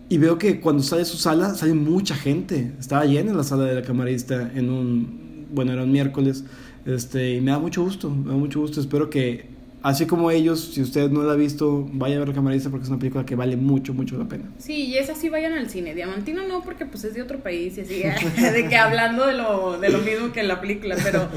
[0.08, 2.72] y veo que cuando sale su sala sale mucha gente.
[2.78, 6.44] Estaba llena la sala de la camarista en un, bueno, era un miércoles.
[6.84, 8.80] Este, y me da mucho gusto, me da mucho gusto.
[8.80, 9.46] Espero que,
[9.82, 12.84] así como ellos, si usted no la ha visto, vaya a ver la camarista porque
[12.84, 14.44] es una película que vale mucho, mucho la pena.
[14.58, 15.94] Sí, y es así, vayan al cine.
[15.94, 18.02] Diamantino no, porque pues es de otro país y así,
[18.40, 21.28] de que hablando de lo, de lo mismo que en la película, pero,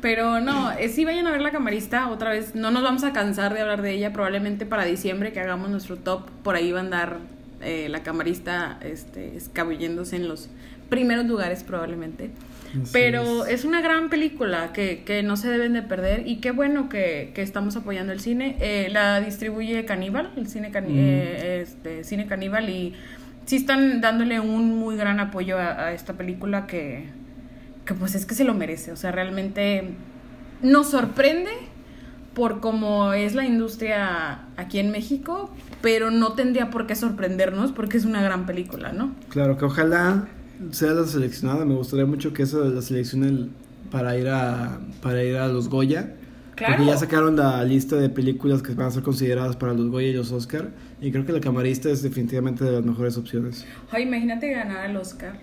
[0.00, 2.54] pero no, eh, sí vayan a ver la camarista otra vez.
[2.54, 5.96] No nos vamos a cansar de hablar de ella, probablemente para diciembre que hagamos nuestro
[5.96, 7.16] top, por ahí va a andar
[7.62, 10.48] eh, la camarista este, escabulléndose en los
[10.90, 12.30] primeros lugares probablemente.
[12.82, 13.60] Así Pero es.
[13.60, 17.32] es una gran película que, que no se deben de perder y qué bueno que,
[17.34, 18.56] que estamos apoyando el cine.
[18.60, 20.84] Eh, la distribuye Caníbal, el cine, Mm.
[20.88, 22.94] eh, este, cine Caníbal y
[23.46, 27.04] sí están dándole un muy gran apoyo a, a esta película que,
[27.86, 28.92] que pues es que se lo merece.
[28.92, 29.94] O sea, realmente
[30.62, 31.50] nos sorprende
[32.34, 37.96] por cómo es la industria aquí en México, pero no tendría por qué sorprendernos porque
[37.96, 39.14] es una gran película, ¿no?
[39.30, 40.28] Claro, que ojalá
[40.70, 41.64] sea la seleccionada.
[41.64, 43.48] Me gustaría mucho que esa la seleccione
[43.90, 46.14] para ir a para ir a los Goya.
[46.56, 46.76] Claro.
[46.76, 50.08] Porque ya sacaron la lista de películas que van a ser consideradas para los Goya
[50.08, 50.70] y los Oscar.
[51.00, 53.66] Y creo que La Camarista es definitivamente de las mejores opciones.
[53.90, 55.38] Ay, imagínate ganar el Oscar.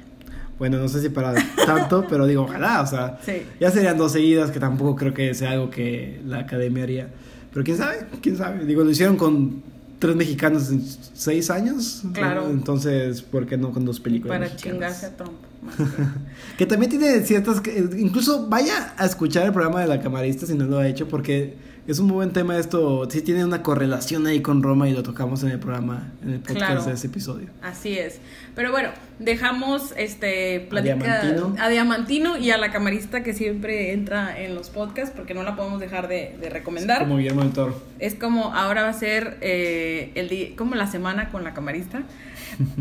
[0.60, 1.34] Bueno, no sé si para
[1.66, 3.42] tanto, pero digo, ojalá, o sea, Sí.
[3.60, 7.10] ya serían dos seguidas, que tampoco creo que sea algo que la academia haría.
[7.52, 8.66] Pero quién sabe, quién sabe.
[8.66, 9.62] Digo, lo hicieron con
[10.00, 12.04] tres mexicanos en seis años.
[12.14, 12.50] Claro.
[12.50, 14.38] Entonces, ¿por qué no con dos películas?
[14.38, 15.02] Para mexicanas?
[15.02, 15.34] chingarse a Trump.
[15.62, 16.04] más que-
[16.58, 17.62] Que también tiene ciertas...
[17.98, 21.54] Incluso vaya a escuchar el programa de la camarista si no lo ha hecho, porque
[21.88, 23.10] es un muy buen tema esto.
[23.10, 26.40] Sí tiene una correlación ahí con Roma y lo tocamos en el programa, en el
[26.40, 26.84] podcast Claro.
[26.86, 27.48] de ese episodio.
[27.62, 28.20] Así es.
[28.56, 31.56] Pero bueno, dejamos este plática Diamantino.
[31.60, 35.56] a Diamantino y a la camarista que siempre entra en los podcasts porque no la
[35.56, 37.00] podemos dejar de, de recomendar.
[37.00, 37.82] Como Guillermo del Toro.
[38.00, 42.04] Es como ahora va a ser eh, el como la semana con la camarista.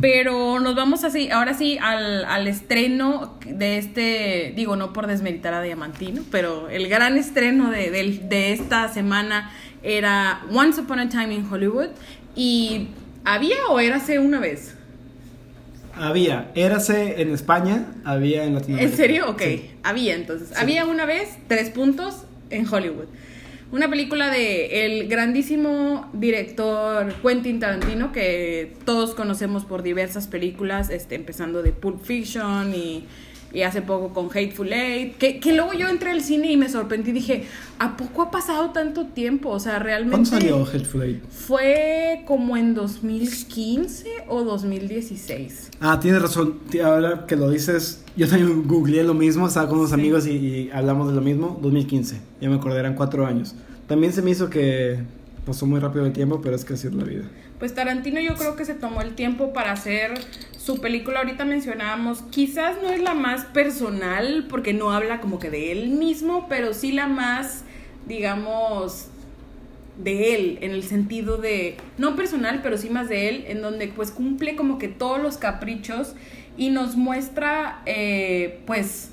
[0.00, 5.54] Pero nos vamos así, ahora sí, al, al estreno de este, digo, no por desmeritar
[5.54, 9.50] a Diamantino, pero el gran estreno de, de esta semana
[9.82, 11.88] era Once Upon a Time in Hollywood.
[12.34, 12.88] ¿Y
[13.24, 14.74] había o érase una vez?
[15.94, 18.90] Había, érase en España, había en Latinoamérica.
[18.90, 19.28] ¿En serio?
[19.28, 19.70] Ok, Sí.
[19.82, 20.56] había entonces.
[20.56, 23.06] Había una vez tres puntos en Hollywood.
[23.72, 31.14] Una película de el grandísimo director Quentin Tarantino, que todos conocemos por diversas películas, este,
[31.14, 33.06] empezando de Pulp Fiction y,
[33.54, 36.68] y hace poco con Hateful Eight, que, que luego yo entré al cine y me
[36.68, 37.44] sorprendí y dije,
[37.78, 39.50] ¿a poco ha pasado tanto tiempo?
[39.50, 40.10] O sea, realmente...
[40.30, 41.22] ¿Cuándo salió Hateful Eight?
[41.30, 45.70] Fue como en 2015 o 2016.
[45.80, 46.58] Ah, tienes razón.
[46.84, 49.94] Ahora que lo dices, yo también googleé lo mismo, estaba con unos Sí.
[49.94, 51.58] amigos y, y hablamos de lo mismo.
[51.62, 53.54] 2015, ya me acordé, eran cuatro años.
[53.86, 54.98] También se me hizo que
[55.44, 57.24] pasó muy rápido el tiempo, pero es que así es la vida.
[57.62, 60.14] Pues Tarantino yo creo que se tomó el tiempo para hacer
[60.58, 61.20] su película.
[61.20, 65.90] Ahorita mencionábamos, quizás no es la más personal porque no habla como que de él
[65.90, 67.62] mismo, pero sí la más,
[68.08, 69.06] digamos,
[69.96, 73.86] de él, en el sentido de, no personal, pero sí más de él, en donde
[73.86, 76.16] pues cumple como que todos los caprichos
[76.56, 79.10] y nos muestra eh, pues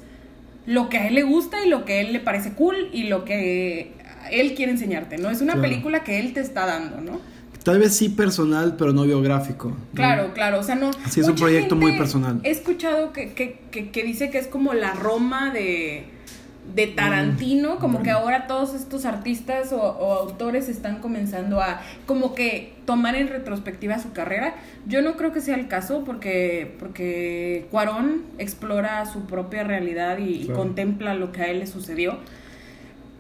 [0.66, 3.04] lo que a él le gusta y lo que a él le parece cool y
[3.04, 3.92] lo que
[4.32, 5.30] él quiere enseñarte, ¿no?
[5.30, 5.70] Es una Claro.
[5.70, 7.22] película que él te está dando, ¿no?
[7.70, 9.70] Tal vez sí personal, pero no biográfico.
[9.70, 9.78] ¿no?
[9.94, 10.90] Claro, claro, o sea, no.
[11.08, 12.40] Sí, es un proyecto muy personal.
[12.44, 16.06] He escuchado que, que, que, que dice que es como la Roma de,
[16.74, 22.34] de Tarantino, como que ahora todos estos artistas o, o autores están comenzando a como
[22.34, 24.56] que tomar en retrospectiva su carrera.
[24.88, 30.48] Yo no creo que sea el caso porque, porque Cuarón explora su propia realidad y,
[30.48, 32.18] contempla lo que a él le sucedió.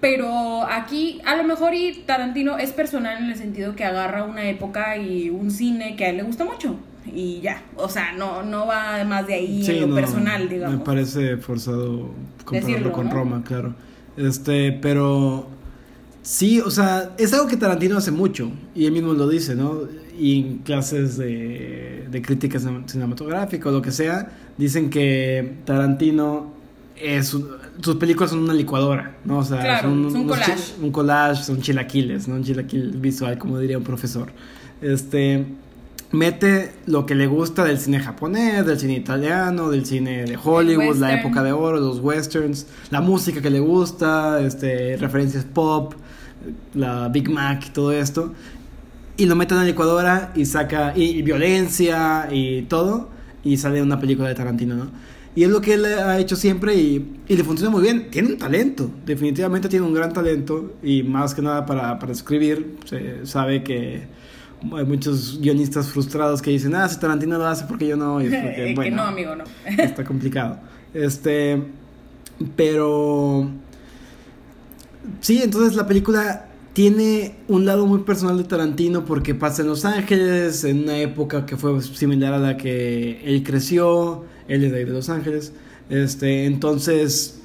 [0.01, 4.47] Pero aquí, a lo mejor, y Tarantino es personal en el sentido que agarra una
[4.49, 6.77] época y un cine que a él le gusta mucho.
[7.13, 7.63] Y ya.
[7.75, 10.77] O sea, no, no va más de ahí Sí, en lo no, personal, digamos.
[10.79, 12.12] Me parece forzado
[12.45, 13.13] compararlo Decirlo, con ¿no?
[13.13, 13.73] Roma, claro.
[14.15, 15.47] Este, pero
[16.21, 19.81] sí, o sea, es algo que Tarantino hace mucho y él mismo lo dice, ¿no?
[20.17, 26.53] Y en clases de, de crítica cin- cinematográfica o lo que sea, dicen que Tarantino
[27.01, 29.39] es sus películas son una licuadora, ¿no?
[29.39, 30.55] O sea, Claro, son es un collage.
[30.55, 32.35] chi- un collage, son chilaquiles, ¿no?
[32.35, 34.31] Un chilaquil visual, como diría un profesor.
[34.81, 35.45] Este
[36.12, 40.95] mete lo que le gusta del cine japonés, del cine italiano, del cine de Hollywood,
[40.97, 45.93] la época de oro, los westerns, la música que le gusta, este, referencias pop,
[46.73, 48.33] la Big Mac, todo esto,
[49.17, 53.09] y lo mete en la licuadora y saca y, y violencia y todo
[53.43, 54.88] y sale una película de Tarantino, ¿no?
[55.39, 58.12] Y es lo que él ha hecho siempre y, y le funciona muy bien.
[58.12, 62.75] Tiene un talento, definitivamente tiene un gran talento y más que nada para, para escribir.
[62.84, 64.06] Se sabe que
[64.75, 68.21] hay muchos guionistas frustrados que dicen, ah, si Tarantino lo hace, porque yo no?
[68.21, 69.45] Y es porque, que bueno, no, amigo, no.
[69.82, 70.60] está complicado.
[70.93, 71.63] Este,
[72.58, 73.49] pero
[75.21, 79.86] sí, entonces la película tiene un lado muy personal de Tarantino porque pasa en Los
[79.86, 84.79] Ángeles, en una época que fue similar a la que él creció, él es de
[84.79, 85.53] ahí de Los Ángeles.
[85.89, 87.39] Este, entonces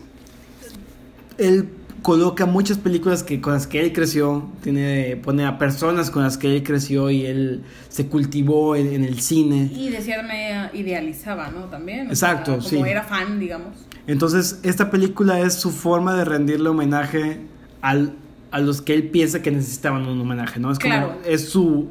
[1.38, 1.68] él
[2.02, 6.36] coloca muchas películas que con las que él creció, tiene pone a personas con las
[6.36, 9.70] que él creció y él se cultivó en, en el cine.
[9.74, 11.64] Y de cierta manera idealizaba, ¿no?
[11.64, 12.08] También.
[12.08, 12.90] o Exacto, sea, como sí.
[12.90, 13.68] era fan, digamos.
[14.06, 17.40] Entonces, esta película es su forma de rendirle homenaje
[17.80, 18.12] al,
[18.50, 20.70] a los que él piensa que necesitaban un homenaje, ¿no?
[20.70, 21.16] Es como, Claro.
[21.24, 21.88] es su,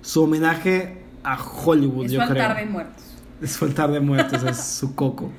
[0.00, 2.54] su homenaje a Hollywood, Es yo creo.
[2.54, 3.02] de muertos.
[3.42, 5.30] Es su altar de muertos, es su coco.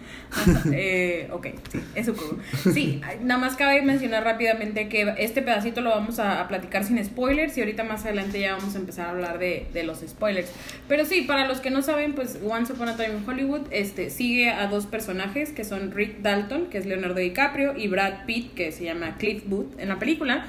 [0.72, 2.38] Eh, ok, sí, es su cubo.
[2.74, 7.04] Sí, nada más cabe mencionar rápidamente que este pedacito lo vamos a, a platicar sin
[7.04, 10.52] spoilers y ahorita más adelante ya vamos a empezar a hablar de, de los spoilers.
[10.88, 14.10] Pero sí, para los que no saben, pues Once Upon a Time in Hollywood este,
[14.10, 18.54] sigue a dos personajes que son Rick Dalton, que es Leonardo DiCaprio, y Brad Pitt,
[18.54, 20.46] que se llama Cliff Booth en la película,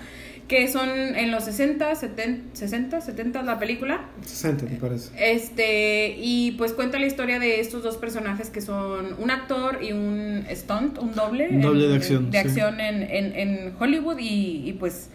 [0.48, 4.06] que son en los 60, 70, 60, 70 la película.
[4.24, 5.11] 60, me parece.
[5.18, 9.92] Este, y pues cuenta la historia de estos dos personajes que son un actor y
[9.92, 11.48] un stunt, un doble.
[11.50, 12.48] Un doble en- de acción, De sí.
[12.48, 15.11] acción en, en, en Hollywood y, y, pues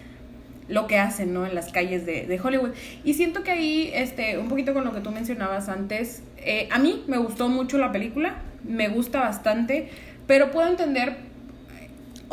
[0.70, 1.46] lo que hacen, ¿no?
[1.48, 2.70] En las calles de, de Hollywood.
[3.04, 6.78] Y siento que ahí, este, un poquito con lo que tú mencionabas antes, eh, a
[6.80, 9.90] mí me gustó mucho la película, me gusta bastante,
[10.28, 11.18] pero puedo entender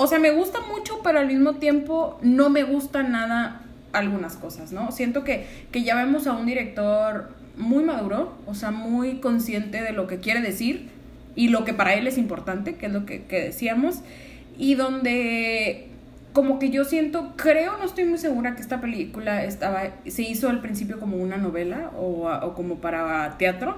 [0.03, 3.61] o sea, me gusta mucho, pero al mismo tiempo no me gusta nada
[3.93, 4.93] algunas cosas, ¿no?
[4.93, 9.93] Siento que, que ya vemos a un director muy maduro, o sea, muy consciente de
[9.93, 10.89] lo que quiere decir
[11.37, 14.01] y lo que para él es importante, que es lo que, que decíamos,
[14.57, 15.89] y donde
[16.33, 20.49] como que yo siento, creo, no estoy muy segura que esta película estaba, se hizo
[20.49, 23.77] al principio como una novela o, o como para teatro.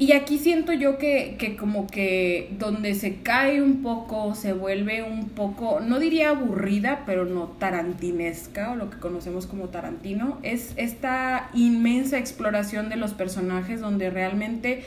[0.00, 5.02] Y aquí siento yo que, que como que donde se cae un poco, se vuelve
[5.02, 10.72] un poco, no diría aburrida, pero no tarantinesca, o lo que conocemos como Tarantino, es
[10.76, 14.84] esta inmensa exploración de los personajes donde realmente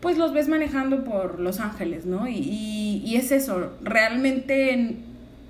[0.00, 2.28] pues los ves manejando por Los Ángeles, ¿no?
[2.28, 4.96] Y, y, y es eso, realmente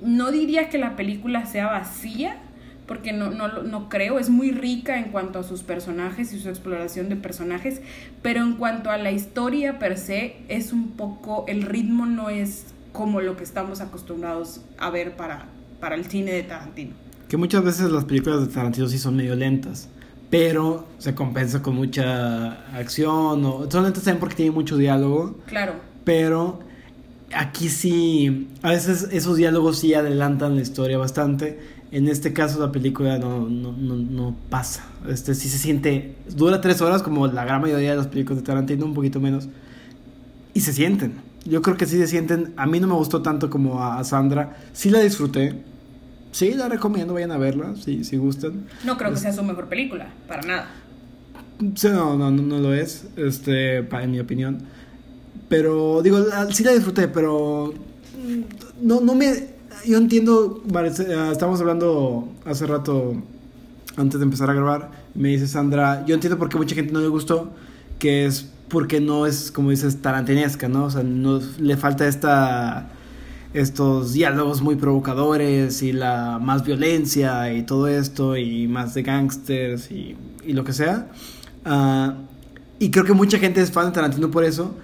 [0.00, 2.36] no diría que la película sea vacía,
[2.92, 6.50] porque no, no, no creo, es muy rica en cuanto a sus personajes y su
[6.50, 7.80] exploración de personajes,
[8.20, 12.66] pero en cuanto a la historia per se, es un poco, el ritmo no es
[12.92, 15.46] como lo que estamos acostumbrados a ver para,
[15.80, 16.92] para el cine de Tarantino.
[17.30, 19.88] Que muchas veces las películas de Tarantino sí son medio lentas,
[20.28, 25.76] pero se compensa con mucha acción, o son lentas también porque tienen mucho diálogo, Claro,
[26.04, 26.60] pero
[27.34, 31.71] aquí sí, a veces esos diálogos sí adelantan la historia bastante.
[31.92, 34.84] En este caso la película no, no, no, no pasa.
[35.08, 36.16] Este sí se siente.
[36.34, 39.48] Dura tres horas como la gran mayoría de las películas de Tarantino, un poquito menos.
[40.54, 41.14] Y se sienten.
[41.44, 42.54] Yo creo que sí se sienten.
[42.56, 44.56] A mí no me gustó tanto como a, a Sandra.
[44.72, 45.54] Sí la disfruté.
[46.30, 48.64] Sí, la recomiendo, vayan a verla, si, si gustan.
[48.86, 50.70] no creo que sea su mejor película, para nada.
[51.74, 54.62] Sí, no, no, no, no lo es, este, en mi opinión.
[55.50, 57.74] Pero, digo, la- sí la disfruté, pero
[58.16, 59.26] mm, no, no me...
[59.86, 63.14] Yo entiendo, ah, estábamos hablando hace rato,
[63.96, 67.00] antes de empezar a grabar, me dice Sandra, yo entiendo por qué mucha gente no
[67.00, 67.50] le gustó,
[67.98, 70.84] que es porque no es, como dices, tarantinesca, ¿no?
[70.84, 72.90] O sea, no, le falta esta
[73.54, 79.90] estos diálogos muy provocadores y la más violencia y todo esto y más de gangsters
[79.90, 81.08] y, y lo que sea.
[81.64, 82.14] Ah,
[82.78, 84.74] y creo que mucha gente es fan de Tarantino por eso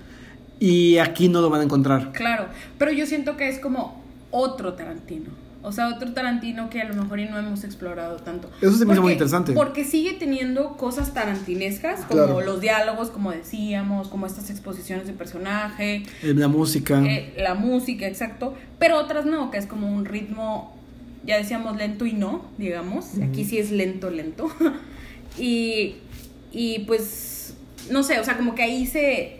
[0.61, 2.13] y aquí no lo van a encontrar.
[2.13, 2.47] Claro,
[2.79, 3.98] pero yo siento que es como
[4.31, 5.31] otro Tarantino.
[5.61, 8.49] O sea, otro Tarantino que a lo mejor y no hemos explorado tanto.
[8.63, 9.53] Eso se me hizo muy interesante.
[9.55, 12.41] Porque sigue teniendo cosas tarantinescas, como Claro.
[12.43, 17.03] los diálogos, como decíamos, como estas exposiciones de personaje, Eh, La música.
[17.05, 18.55] eh, la música, exacto.
[18.79, 20.77] Pero otras no, que es como un ritmo,
[21.27, 23.07] ya decíamos, lento y no, digamos.
[23.21, 24.47] Aquí sí es lento, lento.
[25.39, 25.97] y,
[26.53, 27.55] y pues,
[27.91, 29.38] no sé, o sea, como que ahí se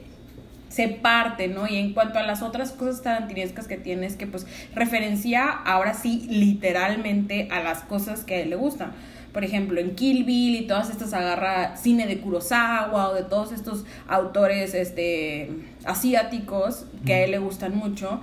[0.69, 1.67] se parte, ¿no?
[1.67, 6.27] Y en cuanto a las otras cosas tarantinescas que tienes, que pues referencia ahora sí
[6.29, 8.93] literalmente a las cosas que a él le gustan.
[9.33, 13.53] Por ejemplo, en Kill Bill y todas estas agarra cine de Kurosawa o de todos
[13.53, 15.51] estos autores este,
[15.85, 18.21] asiáticos que a él le gustan mucho.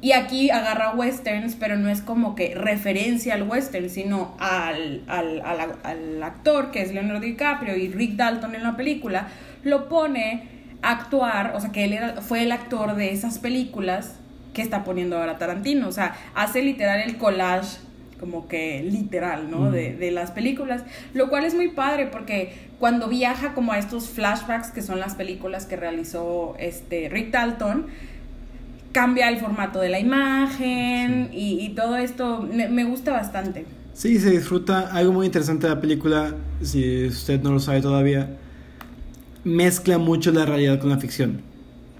[0.00, 5.40] Y aquí agarra westerns, pero no es como que referencia al western, sino al, al,
[5.40, 9.28] al, al actor que es Leonardo DiCaprio y Rick Dalton en la película,
[9.64, 14.14] lo pone actuar, o sea, que él era, fue el actor de esas películas
[14.54, 15.88] que está poniendo ahora Tarantino.
[15.88, 17.78] O sea, hace literal el collage
[18.18, 19.70] como que literal, ¿no?
[19.70, 24.08] De, de las películas, lo cual es muy padre porque cuando viaja como a estos
[24.08, 27.86] flashbacks que son las películas que realizó este Rick Dalton,
[28.92, 33.66] cambia el formato de la imagen y, y todo esto me, me gusta bastante.
[33.92, 34.88] Sí, se disfruta.
[34.92, 38.30] Algo muy interesante de la película, si usted no lo sabe todavía,
[39.46, 41.40] mezcla mucho la realidad con la ficción.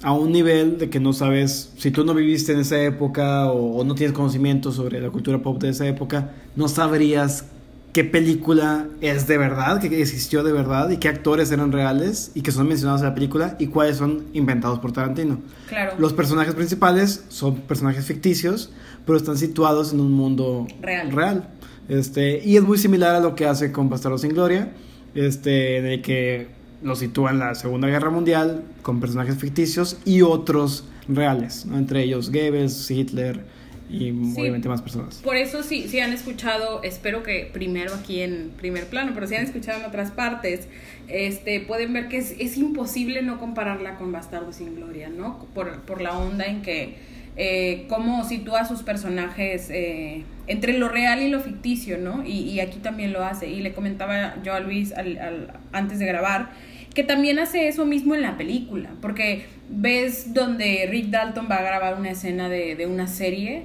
[0.03, 3.78] a un nivel de que no sabes, si tú no viviste en esa época o,
[3.78, 7.47] o no tienes conocimiento sobre la cultura pop de esa época, no sabrías
[7.94, 12.42] qué película es de verdad, que existió de verdad y qué actores eran reales y
[12.42, 15.38] que son mencionados en la película y cuáles son inventados por Tarantino.
[15.66, 15.94] Claro.
[15.99, 18.70] Los personajes principales son personajes ficticios,
[19.07, 21.49] pero están situados en un mundo Real.
[21.88, 24.72] Este, y es muy similar a lo que hace con Bastardo sin Gloria,
[25.14, 30.84] este, de que lo sitúa en la Segunda Guerra Mundial con personajes ficticios y otros
[31.08, 31.78] reales, ¿no?
[31.78, 33.40] entre ellos Goebbels, Hitler
[33.88, 34.34] y Sí.
[34.36, 35.20] obviamente más personas.
[35.22, 39.36] Por eso sí, sí han escuchado, espero que primero aquí en primer plano, pero si
[39.36, 40.66] han escuchado en otras partes,
[41.06, 45.46] este, pueden ver que es, es imposible no compararla con Bastardo sin Gloria, ¿no?
[45.54, 46.96] Por, por la onda en que
[47.37, 52.24] eh, cómo sitúa sus personajes eh, entre lo real y lo ficticio, ¿no?
[52.24, 53.49] Y, y aquí también lo hace.
[53.49, 56.51] Y le comentaba yo a Luis al- al- antes de grabar
[56.95, 61.62] que también hace eso mismo en la película, porque ves donde Rick Dalton va a
[61.62, 63.64] grabar una escena de, de una serie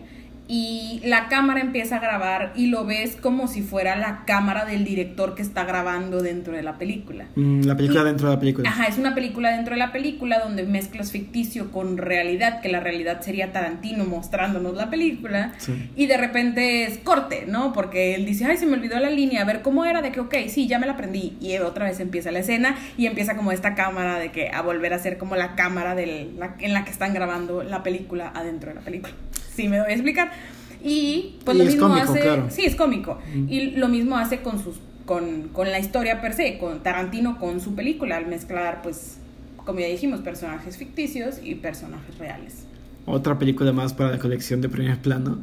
[0.53, 4.83] y la cámara empieza a grabar y lo ves como si fuera la cámara del
[4.83, 7.27] director que está grabando dentro de la película.
[7.37, 8.69] Mm, la película Y- dentro de la película.
[8.69, 12.81] Ajá, es una película dentro de la película donde mezclas ficticio con realidad, que la
[12.81, 15.89] realidad sería Tarantino mostrándonos la película, Sí.
[15.95, 17.71] y de repente es corte, ¿no?
[17.71, 20.19] Porque él dice, ay, se me olvidó la línea, a ver cómo era, de que,
[20.19, 23.53] ok, sí, ya me la aprendí, y otra vez empieza la escena y empieza como
[23.53, 26.83] esta cámara de que a volver a ser como la cámara del, la- en la
[26.83, 29.13] que están grabando la película adentro de la película.
[29.61, 30.31] Sí, me voy a explicar.
[30.83, 32.47] Y pues Y lo es mismo cómico, hace, claro.
[32.49, 33.19] sí, es cómico.
[33.35, 33.49] Mm.
[33.49, 37.59] Y lo mismo hace con sus con, con la historia per se, con Tarantino con
[37.59, 39.17] su película, al mezclar pues
[39.57, 42.63] como ya dijimos, personajes ficticios y personajes reales.
[43.05, 45.39] Otra película más para la colección de primer plano.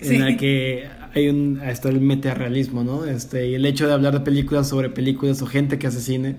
[0.00, 0.18] En Sí.
[0.18, 3.04] la que hay un está el metarealismo, ¿no?
[3.04, 6.36] Este, y el hecho de hablar de películas sobre películas o gente que hace cine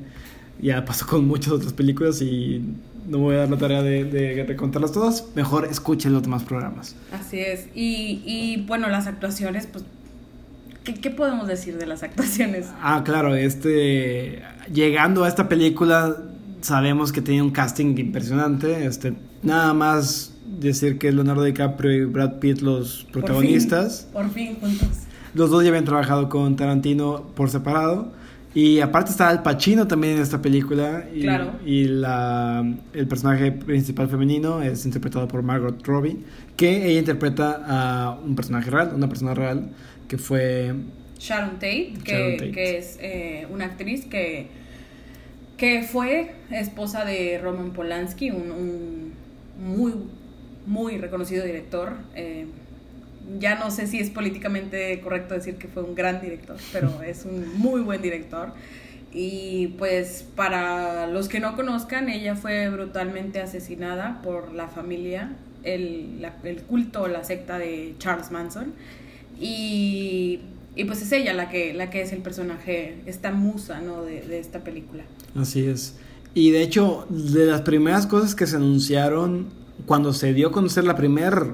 [0.61, 2.61] ya pasó con muchas otras películas y
[3.07, 5.25] no voy a dar la tarea de, de, de contarlas todas.
[5.35, 6.95] Mejor escuchen los demás programas.
[7.11, 7.67] Así es.
[7.75, 9.83] Y, y bueno, las actuaciones, pues,
[10.83, 12.67] ¿qué, qué podemos decir de las actuaciones?
[12.81, 14.41] Ah, claro, este
[14.73, 16.17] llegando a esta película
[16.61, 22.39] sabemos que tenía un casting impresionante, este nada más decir que Leonardo DiCaprio y Brad
[22.39, 24.03] Pitt los Por protagonistas.
[24.03, 24.87] fin, por fin juntos.
[25.33, 28.11] Los dos ya habían trabajado con Tarantino por separado.
[28.53, 31.07] Y aparte está Al Pacino también en esta película.
[31.13, 31.53] Y, Claro.
[31.65, 36.19] y la, el personaje principal femenino es interpretado por Margot Robbie.
[36.55, 39.71] Que ella interpreta a un personaje real, una persona real,
[40.07, 40.73] que fue...
[41.19, 42.51] Sharon Tate, que, Sharon Tate.
[42.51, 44.49] que es eh, una actriz que,
[45.57, 49.13] que fue esposa de Roman Polanski, un, un
[49.57, 49.93] muy,
[50.67, 51.93] muy reconocido director.
[52.15, 52.45] eh,
[53.39, 57.25] ya no sé si es políticamente correcto decir que fue un gran director, pero es
[57.25, 58.53] un muy buen director.
[59.15, 66.19] Y pues para los que no conozcan, ella fue brutalmente asesinada por la familia, el,
[66.21, 68.73] la- el culto, la secta de Charles Manson.
[69.39, 70.39] Y,
[70.75, 74.03] y pues es ella la que, la que es el personaje, esta musa ¿no?
[74.03, 75.03] de, de esta película.
[75.35, 75.95] Así es.
[76.33, 79.47] Y de hecho, de las primeras cosas que se anunciaron
[79.85, 81.53] cuando se dio a conocer la primera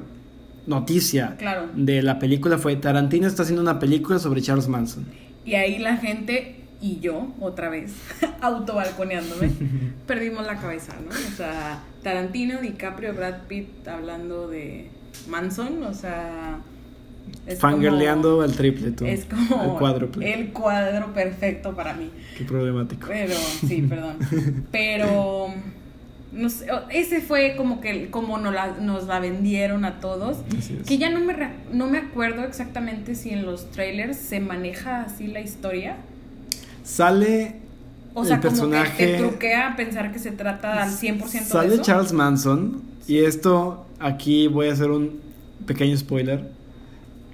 [0.67, 1.67] noticia Claro.
[1.75, 5.05] de la película fue Tarantino está haciendo una película sobre Charles Manson.
[5.45, 7.93] Y ahí la gente y yo, otra vez,
[8.41, 9.49] autobalconeándome,
[10.07, 11.09] perdimos la cabeza, ¿no?
[11.09, 14.89] O sea, Tarantino, DiCaprio, Brad Pitt hablando de
[15.27, 16.59] Manson, o sea...
[17.59, 19.05] Fangirleando al triple, tú.
[19.05, 20.33] Es como cuádruple.
[20.33, 22.09] el cuadro perfecto para mí.
[22.37, 23.07] Qué problemático.
[23.07, 23.35] Pero,
[23.67, 24.17] sí, perdón.
[24.71, 25.47] Pero,
[26.31, 30.37] no sé, ese fue como que como nos la, nos la vendieron a todos.
[30.57, 30.87] Es.
[30.87, 31.35] Que ya no me,
[31.73, 35.97] no me acuerdo exactamente si en los trailers se maneja así la historia.
[36.83, 37.55] Sale
[38.13, 41.69] O sea, el como que te truquea a pensar que se trata al 100% Sale
[41.69, 41.83] de eso.
[41.83, 42.81] Charles Manson.
[43.07, 45.19] Y esto, aquí voy a hacer un
[45.65, 46.47] pequeño spoiler.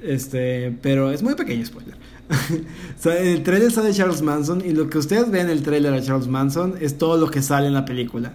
[0.01, 1.95] Este, pero es muy pequeño spoiler.
[3.05, 4.63] En el trailer sale Charles Manson.
[4.65, 7.41] Y lo que ustedes ven en el trailer de Charles Manson es todo lo que
[7.41, 8.33] sale en la película.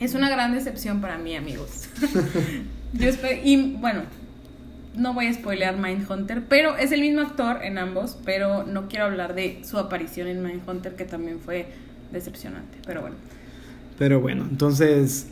[0.00, 1.88] Es una gran decepción para mí, amigos.
[2.92, 3.10] Yo
[3.44, 4.02] y bueno,
[4.96, 9.06] no voy a spoilear Mindhunter, pero es el mismo actor en ambos, pero no quiero
[9.06, 11.66] hablar de su aparición en Mindhunter, que también fue
[12.12, 13.16] decepcionante, pero bueno.
[13.98, 15.26] Pero bueno, entonces.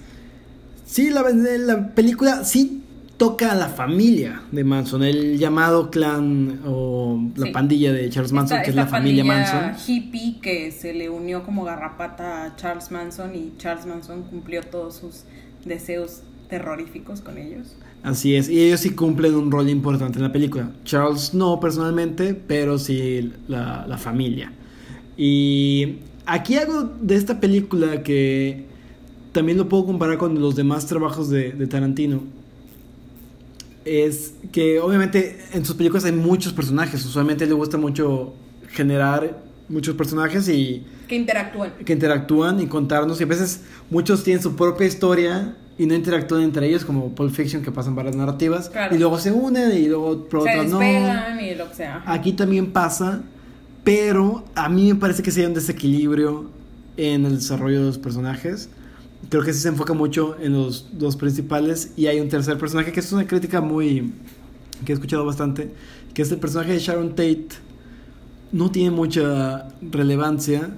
[0.85, 2.85] Sí, la, la película sí
[3.17, 7.53] toca a la familia de Manson, el llamado clan o la Sí.
[7.53, 9.73] pandilla de Charles Manson, Esta- que es la familia Manson.
[9.87, 14.97] hippie que se le unió como garrapata a Charles Manson y Charles Manson cumplió todos
[14.97, 15.23] sus
[15.65, 17.77] deseos terroríficos con ellos.
[18.03, 20.71] Así es, y ellos sí cumplen un rol importante en la película.
[20.85, 24.53] Charles no personalmente, pero sí la, la familia.
[25.17, 25.97] Y
[26.27, 28.67] aquí algo de esta película que
[29.33, 32.21] también lo puedo comparar con los demás trabajos de, de Tarantino.
[33.87, 37.05] Es que obviamente en sus películas hay muchos personajes.
[37.07, 38.35] Usualmente le gusta mucho
[38.71, 41.73] generar muchos personajes y Que interactúan.
[41.85, 43.21] que interactúan y contarnos.
[43.21, 47.33] Y a veces muchos tienen su propia historia y no interactúan entre ellos, como Pulp
[47.33, 48.71] Fiction, que pasan varias narrativas.
[48.71, 48.95] Claro.
[48.95, 50.83] Y luego se unen y luego por Se otras no.
[51.41, 52.03] y lo que sea.
[52.07, 53.23] Aquí también pasa,
[53.85, 56.51] pero a mí me parece que sí hay un desequilibrio
[56.97, 58.69] en el desarrollo de los personajes.
[59.29, 62.93] Creo que sí se enfoca mucho en los dos principales y hay un tercer personaje
[62.93, 64.13] que es una crítica muy
[64.85, 65.73] que he escuchado bastante,
[66.15, 67.49] que es el personaje de Sharon Tate.
[68.53, 70.71] No tiene mucha relevancia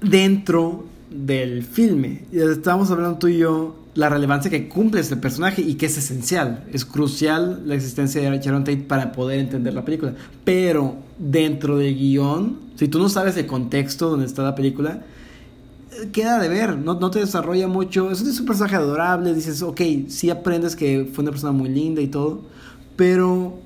[0.00, 2.24] dentro del filme.
[2.32, 6.64] Estábamos hablando tú y yo la relevancia que cumple este personaje y que es esencial,
[6.72, 10.14] es crucial la existencia de Sharon Tate para poder entender la película.
[10.44, 15.02] Pero dentro del guion, si tú no sabes el contexto donde está la película,
[16.12, 18.10] queda de ver, no, no te desarrolla mucho.
[18.10, 22.08] Es un personaje adorable, dices, ok, sí aprendes que fue una persona muy linda y
[22.08, 22.42] todo,
[22.96, 23.58] pero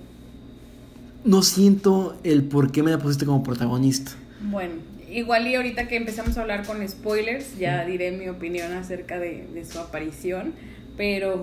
[1.25, 4.13] no siento el por qué me la pusiste como protagonista.
[4.41, 4.75] Bueno,
[5.11, 9.47] igual y ahorita que empezamos a hablar con spoilers, ya diré mi opinión acerca de,
[9.53, 10.53] de su aparición.
[10.97, 11.39] Pero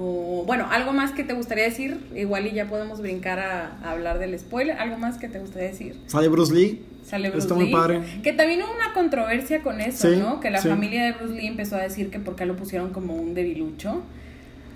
[0.46, 4.20] bueno, algo más que te gustaría decir, igual y ya podemos brincar a, a hablar
[4.20, 4.78] del spoiler.
[4.78, 5.96] ¿Algo más que te gustaría decir?
[6.06, 6.84] Sale Bruce Lee.
[7.08, 7.72] Sale Bruce Está muy Lee.
[7.72, 8.02] padre.
[8.22, 10.40] Que también hubo una controversia con eso, Sí, ¿no?
[10.42, 10.68] Que la sí.
[10.68, 14.02] familia de Bruce Lee empezó a decir que por qué lo pusieron como un debilucho.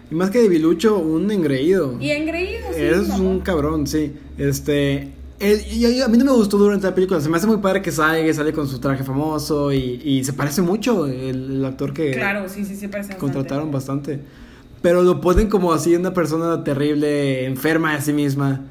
[0.09, 1.97] Y más que de Bilucho, un engreído.
[2.01, 2.81] Y engreído, sí.
[2.81, 3.23] es mamá.
[3.23, 4.13] un cabrón, sí.
[4.37, 5.09] Este.
[5.39, 7.19] él- y- y a mí no me gustó durante la película.
[7.19, 9.71] Se me hace muy padre que salga, que sale con su traje famoso.
[9.73, 13.17] Y, y se parece mucho el, el actor que Claro, sí, sí, sí, parece bastante.
[13.19, 14.19] contrataron bastante.
[14.81, 18.61] Pero lo ponen como así una persona terrible, enferma de sí misma.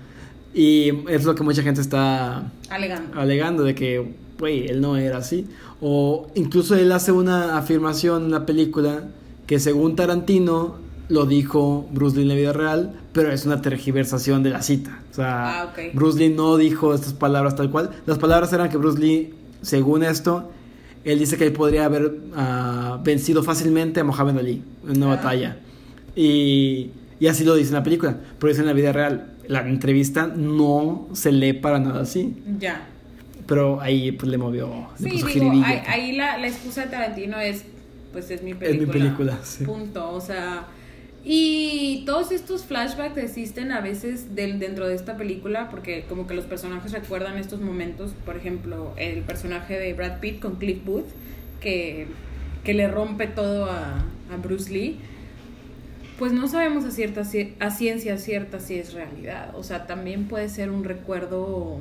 [0.55, 3.20] Y es lo que mucha gente está Alegando.
[3.20, 5.46] alegando de que, güey, él no era así.
[5.80, 9.05] O incluso él hace una afirmación en la película
[9.46, 10.76] que según Tarantino
[11.09, 15.01] lo dijo Bruce Lee en la vida real, pero es una tergiversación de la cita.
[15.11, 15.72] O sea, Ah.
[15.94, 17.90] Bruce Lee no dijo estas palabras tal cual.
[18.07, 20.51] Las palabras eran que Bruce Lee, según esto,
[21.05, 25.16] él dice que él podría haber ah, vencido fácilmente a Muhammad Ali en una Ah.
[25.16, 25.57] batalla.
[26.14, 29.30] Y, y así lo dice en la película, pero dice en la vida real.
[29.51, 32.36] La entrevista no se lee para nada así.
[32.59, 32.86] Ya.
[33.46, 36.90] Pero ahí pues le movió, le Sí, puso digo, ahí, ahí la, la excusa de
[36.90, 37.64] Tarantino es,
[38.12, 38.92] pues es mi película.
[38.92, 39.64] película, sí.
[39.64, 40.66] Punto, o sea...
[41.22, 46.32] Y todos estos flashbacks existen a veces del, dentro de esta película porque como que
[46.32, 51.09] los personajes recuerdan estos momentos, por ejemplo, el personaje de Brad Pitt con Cliff Booth,
[51.61, 52.07] que,
[52.64, 53.98] que le rompe todo a,
[54.32, 54.98] a Bruce Lee,
[56.21, 59.51] pues no sabemos a, cierta, ci- a ciencia cierta si es realidad.
[59.57, 61.81] O sea, también puede ser un recuerdo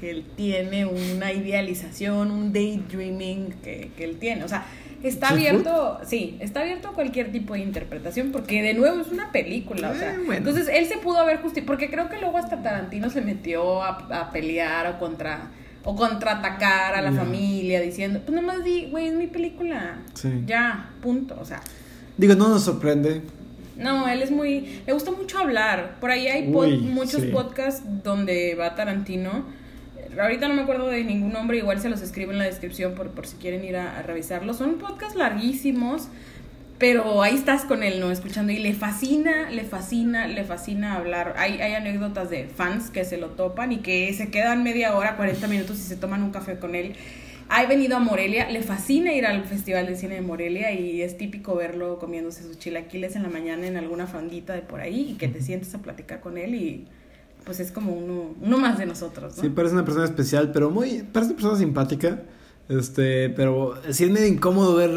[0.00, 4.42] que él tiene, una idealización, un daydreaming que, que él tiene.
[4.42, 4.64] O sea,
[5.04, 9.30] está abierto, sí, está abierto a cualquier tipo de interpretación, porque de nuevo es una
[9.30, 9.90] película.
[9.90, 10.32] O sea, Eh, bueno.
[10.48, 13.90] Entonces él se pudo haber justificado, porque creo que luego hasta Tarantino se metió a,
[14.22, 15.50] a pelear o contra
[15.84, 19.98] o contraatacar a la familia diciendo, pues nomás di, güey, es mi película.
[20.14, 20.42] Sí.
[20.46, 21.36] Ya, punto.
[21.40, 21.60] O sea,
[22.16, 23.22] Digo, no nos sorprende.
[23.76, 24.80] No, él es muy.
[24.86, 25.96] Le gusta mucho hablar.
[26.00, 27.28] Por ahí hay pod- Uy, muchos sí.
[27.28, 29.44] podcasts donde va Tarantino.
[30.20, 33.08] Ahorita no me acuerdo de ningún nombre, igual se los escribo en la descripción por,
[33.10, 34.58] por si quieren ir a, a revisarlos.
[34.58, 36.08] Son podcasts larguísimos,
[36.78, 38.10] pero ahí estás con él, ¿no?
[38.10, 41.34] Escuchando y le fascina, le fascina, le fascina hablar.
[41.38, 45.16] Hay, hay anécdotas de fans que se lo topan y que se quedan media hora,
[45.16, 46.94] 40 minutos y se toman un café con él.
[47.54, 51.18] Ha venido a Morelia, le fascina ir al Festival de Cine de Morelia y es
[51.18, 55.14] típico verlo comiéndose sus chilaquiles en la mañana en alguna fondita de por ahí y
[55.18, 56.86] que te sientes a platicar con él y
[57.44, 59.42] pues es como uno, uno más de nosotros, ¿no?
[59.42, 61.02] Sí, parece una persona especial, pero muy.
[61.12, 62.22] Parece una persona simpática.
[62.68, 64.92] Este, pero sí es medio incómodo ver.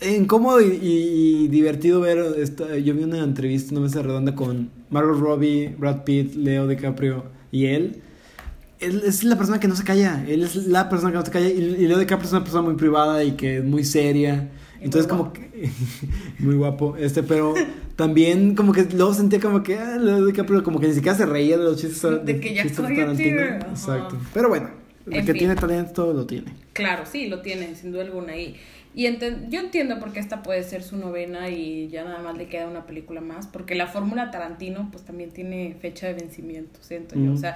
[0.00, 2.18] Incómodo y, y- y divertido ver.
[2.38, 7.24] Esta, yo vi una entrevista, una mesa redonda con Margot Robbie, Brad Pitt, Leo DiCaprio
[7.50, 8.00] y él.
[8.82, 10.24] Él es la persona que no se calla.
[10.28, 11.48] Él es la persona que no se calla.
[11.48, 14.50] Y, y Leo DiCaprio es una persona muy privada y que es muy seria.
[14.80, 15.70] Y Entonces, muy como que.
[16.40, 16.96] muy guapo.
[16.96, 17.54] Este, pero
[17.96, 19.78] también, como que luego sentía como que.
[19.78, 22.24] Ah, Leo DiCaprio, como que ni siquiera se reía de los chistes.
[22.24, 23.40] De que ya Tarantino.
[23.42, 24.18] Exacto.
[24.34, 24.70] Pero bueno,
[25.06, 25.38] el En que fin.
[25.40, 26.52] tiene talento lo tiene.
[26.72, 28.36] Claro, sí, lo tiene, sin duda alguna.
[28.36, 28.56] Y,
[28.94, 32.36] y enten- yo entiendo por qué esta puede ser su novena y ya nada más
[32.36, 36.78] le queda una película más, porque la fórmula Tarantino pues también tiene fecha de vencimiento,
[36.82, 37.22] siento yo.
[37.22, 37.32] Ujú.
[37.34, 37.54] O sea,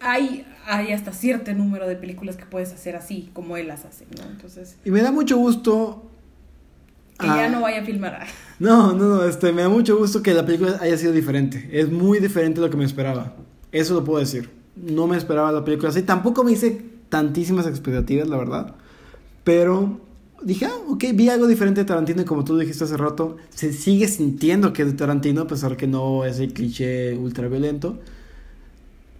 [0.00, 4.06] hay, hay hasta cierto número de películas que puedes hacer así, como él las hace,
[4.16, 4.30] ¿no?
[4.30, 6.04] Entonces, Y me da mucho gusto.
[7.18, 8.26] que ah, ya no vaya a filmar.
[8.58, 11.68] No, no, no, este, me da mucho gusto que la película haya sido diferente.
[11.72, 13.34] Es muy diferente a lo que me esperaba.
[13.70, 14.50] Eso lo puedo decir.
[14.74, 16.02] No me esperaba la película así.
[16.02, 18.74] Tampoco me hice tantísimas expectativas, la verdad.
[19.44, 20.00] Pero
[20.42, 23.72] dije, ah, ok, vi algo diferente de Tarantino y como tú dijiste hace rato, se
[23.72, 27.98] sigue sintiendo que es de Tarantino, a pesar que no es el cliché ultra violento.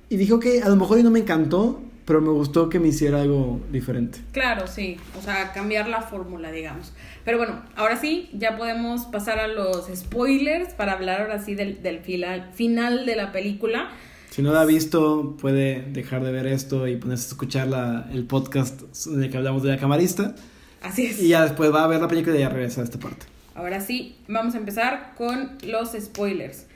[0.09, 3.21] Y dije, ok, a lo mejor no me encantó, pero me gustó que me hiciera
[3.21, 4.21] algo diferente.
[4.33, 6.95] Claro, sí, o sea, cambiar la fórmula, digamos.
[7.25, 11.83] Pero bueno, ahora sí, ya podemos pasar a los spoilers para hablar ahora sí del,
[11.83, 13.91] del final, final de la película.
[14.31, 18.09] Si no la ha visto, puede dejar de ver esto y ponerse a escuchar la,
[18.11, 20.35] el podcast en el que hablamos de la camarista.
[20.81, 21.21] Así es.
[21.21, 23.27] Y ya después va a ver la película y ya regresa a esta parte.
[23.55, 26.68] Ahora sí, vamos a empezar con los spoilers.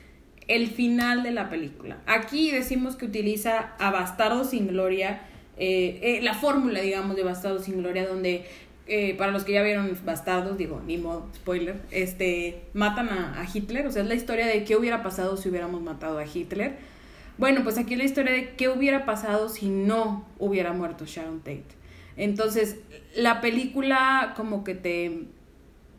[0.48, 1.98] El final de la película.
[2.06, 5.22] Aquí decimos que utiliza a Bastardo sin Gloria,
[5.56, 8.46] eh, eh, la fórmula, digamos, de Bastardo sin Gloria, donde
[8.88, 13.46] eh, para los que ya vieron Bastardos, digo, ni modo, spoiler, este, matan a, a
[13.52, 13.86] Hitler.
[13.86, 16.76] O sea, es la historia de qué hubiera pasado si hubiéramos matado a Hitler.
[17.38, 21.38] Bueno, pues aquí es la historia de qué hubiera pasado si no hubiera muerto Sharon
[21.38, 21.64] Tate.
[22.16, 22.76] Entonces,
[23.16, 25.24] la película como que te,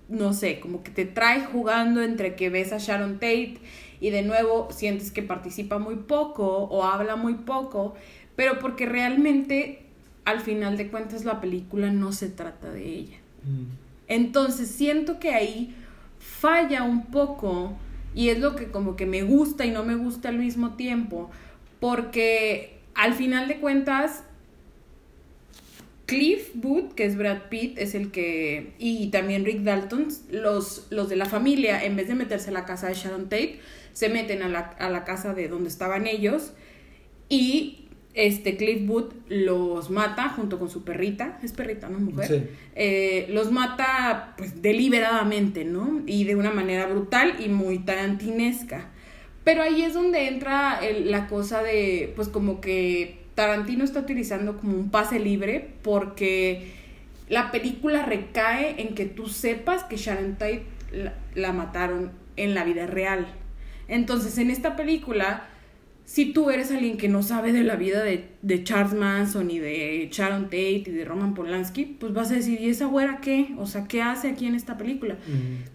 [0.09, 3.57] no sé, como que te trae jugando entre que ves a Sharon Tate
[4.03, 7.95] y de nuevo sientes que participa muy poco o habla muy poco,
[8.35, 9.83] pero porque realmente
[10.25, 13.17] al final de cuentas la película no se trata de ella.
[14.09, 15.73] Entonces siento que ahí
[16.19, 17.77] falla un poco
[18.13, 21.31] y es lo que como que me gusta y no me gusta al mismo tiempo,
[21.79, 24.25] porque al final de cuentas
[26.07, 28.73] Cliff Booth, que es Brad Pitt, es el que.
[28.77, 32.65] Y también Rick Dalton, los, los de la familia, en vez de meterse a la
[32.65, 33.61] casa de Sharon Tate,
[33.93, 36.53] se meten a la, a la casa de donde estaban ellos.
[37.29, 41.39] Y este Cliff Booth los mata junto con su perrita.
[41.43, 41.99] Es perrita, ¿no?
[41.99, 42.27] Mujer.
[42.27, 42.43] Sí.
[42.75, 46.01] Eh, los mata, pues, deliberadamente, ¿no?
[46.05, 48.89] Y de una manera brutal y muy tarantinesca.
[49.43, 54.57] Pero ahí es donde entra el- la cosa de, pues, como que Tarantino está utilizando
[54.57, 56.71] como un pase libre porque
[57.29, 62.63] la película recae en que tú sepas que Sharon Tate la, la mataron en la
[62.63, 63.25] vida real.
[63.93, 65.45] Entonces, en esta película,
[66.03, 69.59] si tú eres alguien que no sabe de la vida de, de Charles Manson y
[69.59, 73.53] de Sharon Tate y de Roman Polanski, pues vas a decir, ¿y esa güera qué?
[73.57, 75.17] O sea, ¿qué hace aquí en esta película?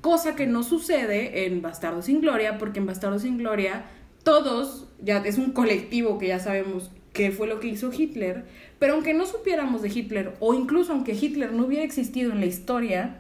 [0.01, 3.85] Cosa que no sucede en Bastardo sin Gloria, porque en Bastardo sin Gloria
[4.25, 8.45] todos, ya es un colectivo que ya sabemos qué fue lo que hizo Hitler,
[8.81, 12.47] pero aunque no supiéramos de Hitler, o incluso aunque Hitler no hubiera existido en la
[12.47, 13.19] historia,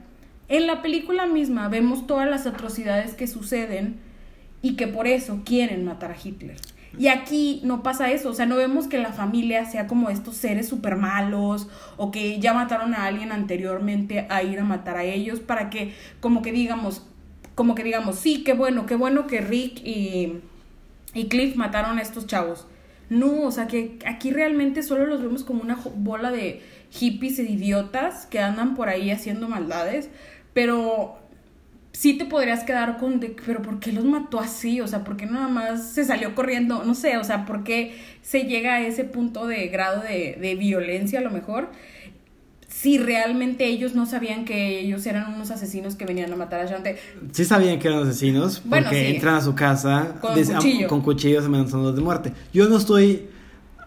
[0.48, 4.07] en la película misma vemos todas las atrocidades que suceden
[4.62, 6.56] y que por eso quieren matar a Hitler.
[6.98, 10.36] Y aquí no pasa eso, o sea, no vemos que la familia sea como estos
[10.36, 15.04] seres súper malos o que ya mataron a alguien anteriormente a ir a matar a
[15.04, 17.06] ellos para que como que digamos,
[17.54, 20.40] como que digamos, sí, qué bueno, qué bueno que Rick y,
[21.14, 22.66] y Cliff mataron a estos chavos.
[23.10, 27.44] No, o sea, que aquí realmente solo los vemos como una bola de hippies e
[27.44, 30.10] idiotas que andan por ahí haciendo maldades,
[30.52, 31.18] pero
[31.92, 34.80] sí te podrías quedar con de, pero ¿por qué los mató así?
[34.80, 36.84] O sea, ¿por qué nada más se salió corriendo?
[36.84, 40.54] No sé, o sea, ¿por qué se llega a ese punto de grado de, de
[40.54, 41.68] violencia a lo mejor?
[42.68, 46.66] Si realmente ellos no sabían que ellos eran unos asesinos que venían a matar a
[46.66, 46.98] Shante.
[47.32, 48.96] Sí sabían que eran asesinos porque Bueno, sí.
[48.98, 50.86] entran a su casa Con des- cuchillo.
[50.86, 52.32] con cuchillos amenazándolos de muerte.
[52.52, 53.26] Yo no estoy...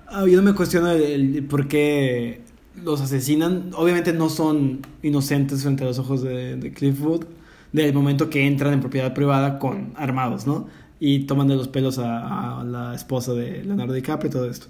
[0.08, 2.42] ah, Yo no me cuestiono el, el por qué
[2.84, 3.70] los asesinan.
[3.76, 7.26] Obviamente no son inocentes frente a los ojos de, de Cliff Wood
[7.72, 10.68] del momento que entran en propiedad privada con armados, ¿no?
[11.00, 14.68] Y toman de los pelos a, a la esposa de Leonardo DiCaprio y todo esto.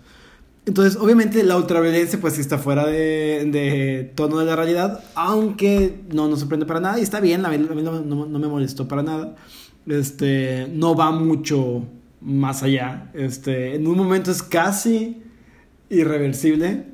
[0.66, 6.28] Entonces, obviamente la ultraviolencia pues está fuera de, de tono de la realidad, aunque no
[6.28, 8.48] nos sorprende para nada y está bien, a mí, a mí no, no- no me
[8.48, 9.36] molestó para nada.
[9.88, 11.84] Este, no va mucho
[12.22, 13.10] más allá.
[13.16, 15.24] Este, en un momento es casi
[15.90, 16.86] irreversible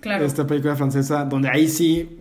[0.00, 0.24] Claro.
[0.24, 2.18] esta película francesa donde ahí sí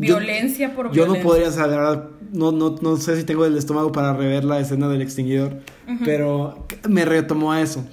[0.00, 1.22] yo- violencia por yo violencia.
[1.22, 2.00] no podría saber,
[2.32, 5.58] no, no, no sé si tengo el estómago para rever la escena del extinguidor,
[6.04, 7.84] pero me retomó a eso.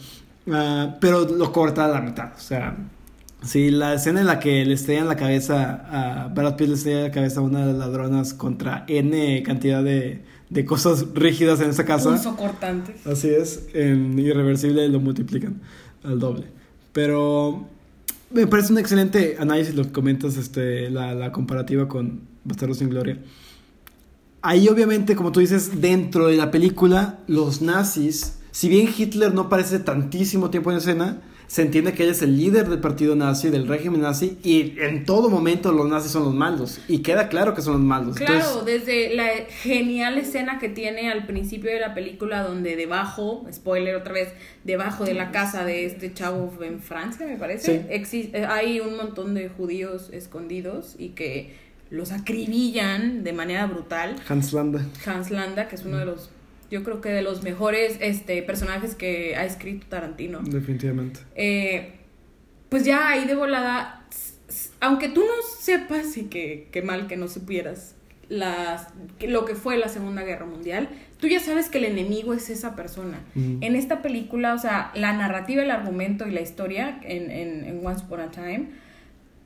[0.52, 2.76] Ah, pero lo corta a la mitad, o sea,
[3.44, 5.86] sí, la escena en la que le estrellan la cabeza
[6.26, 9.82] a Brad Pitt le estrella la cabeza a una de las ladronas contra N cantidad
[9.84, 12.10] de, de cosas rígidas en esa casa.
[12.10, 13.08] Punzocortantes.
[13.08, 15.62] Así es, en Irreversible lo multiplican
[16.04, 16.48] al doble.
[16.92, 17.68] Pero
[18.34, 22.90] me parece un excelente análisis lo que comentas, este, la, la comparativa con Bastardos sin
[22.90, 23.20] Gloria.
[24.42, 29.42] Ahí obviamente, como tú dices, dentro de la película, los nazis, si bien Hitler no
[29.42, 33.50] aparece tantísimo tiempo en escena, se entiende que él es el líder del partido nazi,
[33.50, 36.80] del régimen nazi, y en todo momento los nazis son los malos.
[36.88, 38.16] Y queda claro que son los malos.
[38.18, 39.28] Claro, Entonces, desde la
[39.62, 44.30] genial escena que tiene al principio de la película donde debajo, spoiler otra vez,
[44.64, 48.32] debajo de la casa de este chavo en Francia, me parece, Sí.
[48.34, 51.56] eh, hay un montón de judíos escondidos y que
[51.90, 54.16] los acribillan de manera brutal.
[54.28, 54.82] Hans Landa.
[55.06, 56.30] Hans Landa, que es uno de los,
[56.74, 60.40] yo creo que de los mejores este, personajes que ha escrito Tarantino.
[60.42, 61.20] Definitivamente.
[61.36, 61.92] Eh,
[62.70, 64.08] pues ya ahí de volada,
[64.80, 67.94] aunque tú no sepas y que, que mal que no supieras
[68.28, 68.88] las,
[69.22, 72.76] lo que fue la Segunda Guerra Mundial, tú ya sabes que el enemigo es esa
[72.76, 73.20] persona.
[73.36, 73.62] Mm.
[73.62, 77.86] En esta película, o sea, la narrativa, el argumento y la historia en, en, en
[77.86, 78.70] Once Upon a Time,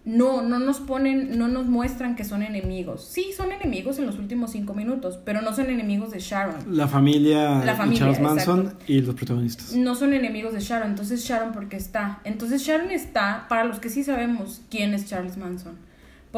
[0.07, 3.03] no, no nos ponen, no nos muestran que son enemigos.
[3.03, 6.55] Sí, son enemigos en los últimos cinco minutos, pero no son enemigos de Sharon.
[6.77, 8.85] La familia, La de familia, Charles Manson exacto.
[8.87, 9.73] y los protagonistas.
[9.73, 12.21] No son enemigos de Sharon, entonces Sharon porque está.
[12.23, 15.75] Entonces Sharon está, para los que sí sabemos quién es Charles Manson.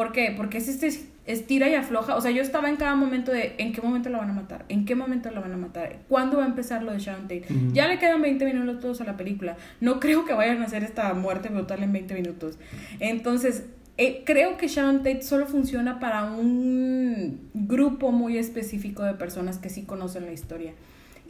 [0.00, 0.32] ¿Por qué?
[0.34, 0.88] Porque es este
[1.26, 2.16] estira y afloja.
[2.16, 4.64] O sea, yo estaba en cada momento de en qué momento la van a matar,
[4.70, 7.44] en qué momento la van a matar, cuándo va a empezar lo de Sharon Tate.
[7.74, 9.58] Ya le quedan 20 minutos a la película.
[9.82, 12.56] No creo que vayan a hacer esta muerte brutal en 20 minutos.
[12.98, 13.66] Entonces,
[13.98, 19.68] eh, creo que Sharon Tate solo funciona para un grupo muy específico de personas que
[19.68, 20.72] sí conocen la historia.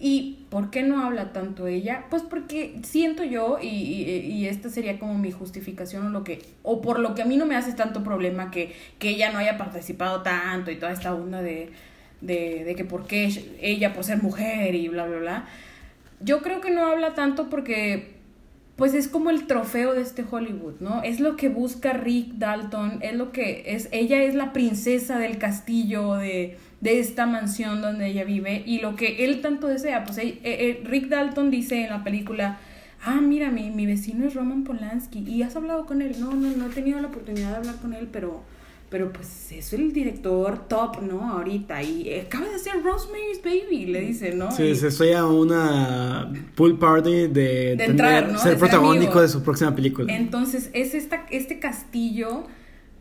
[0.03, 2.07] ¿Y por qué no habla tanto ella?
[2.09, 6.41] Pues porque siento yo, y, y, y esta sería como mi justificación o lo que,
[6.63, 9.39] o por lo que a mí no me hace tanto problema que, que ella no
[9.39, 11.69] haya participado tanto y toda esta onda de,
[12.23, 13.31] de, de que por qué
[13.61, 15.45] ella por ser mujer y bla, bla, bla.
[16.21, 18.15] Yo creo que no habla tanto porque
[18.77, 21.03] pues es como el trofeo de este Hollywood, ¿no?
[21.03, 25.37] Es lo que busca Rick Dalton, es lo que es, ella es la princesa del
[25.37, 30.18] castillo de, de esta mansión donde ella vive y lo que él tanto desea, pues
[30.18, 32.59] eh, eh, Rick Dalton dice en la película,
[33.05, 36.57] ah, mira, mi, mi vecino es Roman Polanski y has hablado con él, no, no,
[36.57, 38.43] no he tenido la oportunidad de hablar con él, pero...
[38.91, 41.31] Pero pues es el director top, ¿no?
[41.31, 41.81] Ahorita.
[41.81, 44.51] Y acaba de hacer Rosemary's Baby, le dice, ¿no?
[44.51, 48.39] Sí, Y- se estoy a una pool party de, tener- entrar, ¿no?
[48.41, 50.12] ser De protagónico de su próxima película.
[50.12, 52.49] Entonces, es esta, este castillo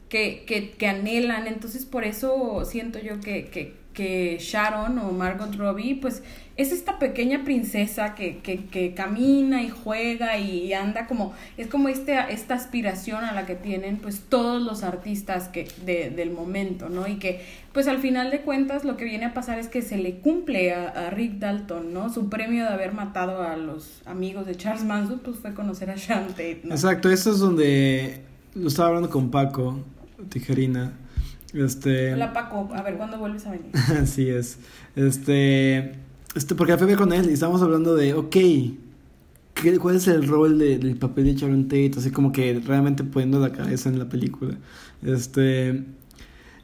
[0.10, 1.48] que, que, que anhelan.
[1.48, 6.24] Entonces, por eso siento yo que, que, que Sharon o Margot Robbie, pues,
[6.58, 12.18] es esta pequeña princesa que, que, camina y juega y anda como, es como este,
[12.32, 17.08] esta aspiración a la que tienen, pues, todos los artistas que, de, del momento, ¿no?
[17.08, 19.98] Y que, pues, al final de cuentas, lo que viene a pasar es que se
[19.98, 22.12] le cumple a, a Rick Dalton, ¿no?
[22.12, 25.96] Su premio de haber matado a los amigos de Charles Manson, pues, fue conocer a
[25.96, 26.34] Sharon
[26.64, 26.76] ¿no?
[26.76, 28.22] Exacto, esto es donde
[28.56, 29.80] lo estaba hablando con Paco
[30.30, 30.94] Tijerina.
[31.54, 33.72] Este, Hola Paco, a ver cuándo vuelves a venir.
[34.02, 34.60] así es.
[34.96, 35.94] Este,
[36.36, 38.30] este, porque fui con él y estábamos hablando de, ok,
[39.56, 41.94] ¿qué- ¿cuál es el rol de- del papel de Sharon Tate?
[41.98, 44.56] Así como que realmente poniendo la cabeza en la película.
[45.04, 45.84] Este,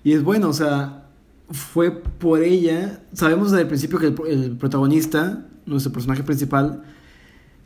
[0.03, 1.05] y es bueno, o sea,
[1.49, 3.01] fue por ella.
[3.13, 6.83] Sabemos desde el principio que el, el protagonista, nuestro personaje principal,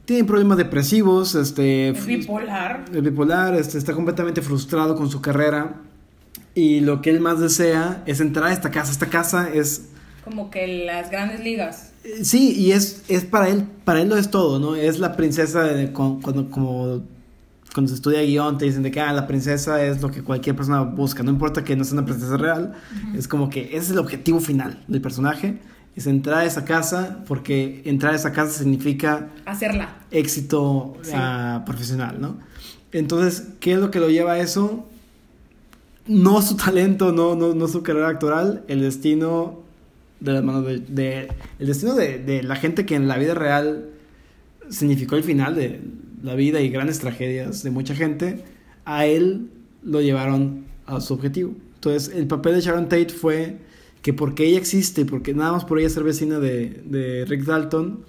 [0.10, 2.86] tiene problemas depresivos, este, Es bipolar.
[2.92, 5.76] el bipolar, este, está completamente frustrado con su carrera
[6.56, 8.92] y lo que él más desea es entrar a esta casa.
[8.92, 9.90] Esta casa es
[10.24, 11.92] Como que las grandes ligas.
[12.04, 14.76] eh, sí y es es para él, para él lo es todo, ¿no?
[14.76, 17.04] Es la princesa de, cu- cuando como
[17.72, 20.56] cuando se estudia guion te dicen de que ah, la princesa es lo que cualquier
[20.56, 22.74] persona busca, no importa que no sea una princesa real,
[23.16, 25.60] es como que ese es el objetivo final del personaje,
[26.00, 29.98] es entrar a esa casa porque entrar a esa casa significa Hacerla.
[30.12, 31.12] éxito Sí.
[31.66, 32.38] profesional, ¿no?
[32.92, 34.88] Entonces, ¿qué es lo que lo lleva a eso?
[36.08, 39.60] No su talento, no, no, no su carrera actoral, el destino
[40.20, 41.28] de las manos de, de-
[41.60, 43.90] el destino de, de la gente que en la vida real
[44.70, 45.82] significó el final de
[46.24, 48.44] la vida y grandes tragedias de mucha gente,
[48.86, 49.50] a él
[49.84, 51.54] lo llevaron a su objetivo.
[51.76, 53.58] Entonces, el papel de Sharon Tate fue
[54.02, 58.06] que porque ella existe, porque nada más por ella ser vecina de, de Rick Dalton,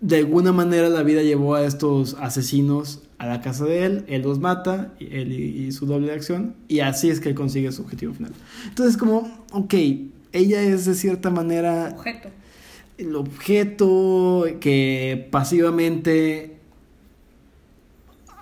[0.00, 4.22] de alguna manera la vida llevó a estos asesinos a la casa de él, él
[4.22, 7.34] los mata, y él y, y su doble de acción, y así es que él
[7.34, 8.32] consigue su objetivo final.
[8.68, 9.74] Entonces, como, ok,
[10.32, 12.30] ella es de cierta manera Objeto.
[12.98, 16.56] el objeto que pasivamente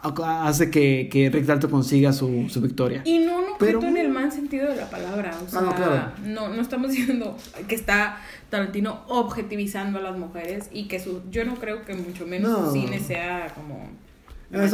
[0.02, 3.02] hace que, que Rick Dalton consiga su, su victoria.
[3.04, 5.36] Y no Pero- en el mal sentido de la palabra.
[5.44, 6.12] O sea, Ah, no, claro.
[6.24, 7.36] no, no estamos diciendo
[7.68, 12.26] que está Tarantino objetivizando a las mujeres y que su, yo no creo que mucho
[12.26, 12.66] menos No.
[12.66, 13.88] su cine sea como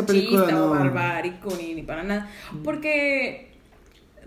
[0.07, 2.30] película machista o barbárico ni, ni para nada.
[2.64, 3.51] Porque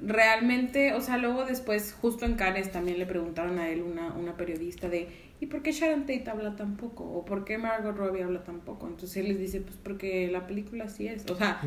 [0.01, 4.37] realmente, o sea, luego después, justo en Cannes también le preguntaron a él una, una
[4.37, 5.09] periodista de
[5.41, 7.03] ¿y por qué Sharon Tate habla tan poco?
[7.03, 8.87] ¿O por qué Margot Robbie habla tan poco?
[8.87, 11.29] Entonces él les dice, pues porque la película así es.
[11.29, 11.61] O sea,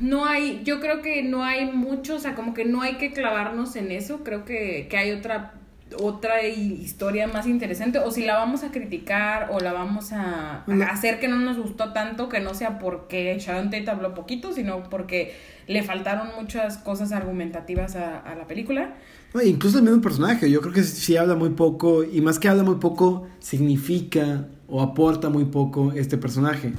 [0.00, 3.12] no hay, yo creo que no hay mucho, o sea, como que no hay que
[3.12, 5.54] clavarnos en eso, creo que, que hay otra
[5.96, 7.98] otra hi- historia más interesante.
[7.98, 11.92] O si la vamos a criticar o la vamos a, hacer que no nos gustó
[11.94, 15.34] tanto que no sea porque Sharon Tate habló poquito sino porque
[15.66, 18.96] le faltaron muchas cosas argumentativas a, a la película.
[19.34, 22.48] No, incluso el mismo personaje, yo creo que sí habla muy poco, y más que
[22.48, 26.72] habla muy poco, significa o aporta muy poco este personaje.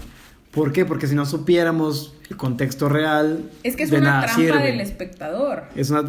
[0.51, 0.83] ¿Por qué?
[0.83, 4.63] Porque si no supiéramos el contexto real, es que es de una trampa sirve.
[4.63, 6.03] del espectador Es una,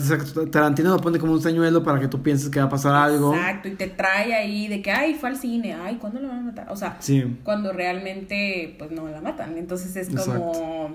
[0.50, 3.34] Tarantino lo pone como un señuelo para que tú pienses que va a pasar algo.
[3.34, 6.38] Exacto, y te trae ahí de que, ay, fue al cine, ay, ¿cuándo lo van
[6.38, 6.66] a matar?
[6.70, 7.22] O sea, Sí.
[7.44, 9.58] cuando realmente, pues no la matan.
[9.58, 10.94] Entonces es como, Exacto.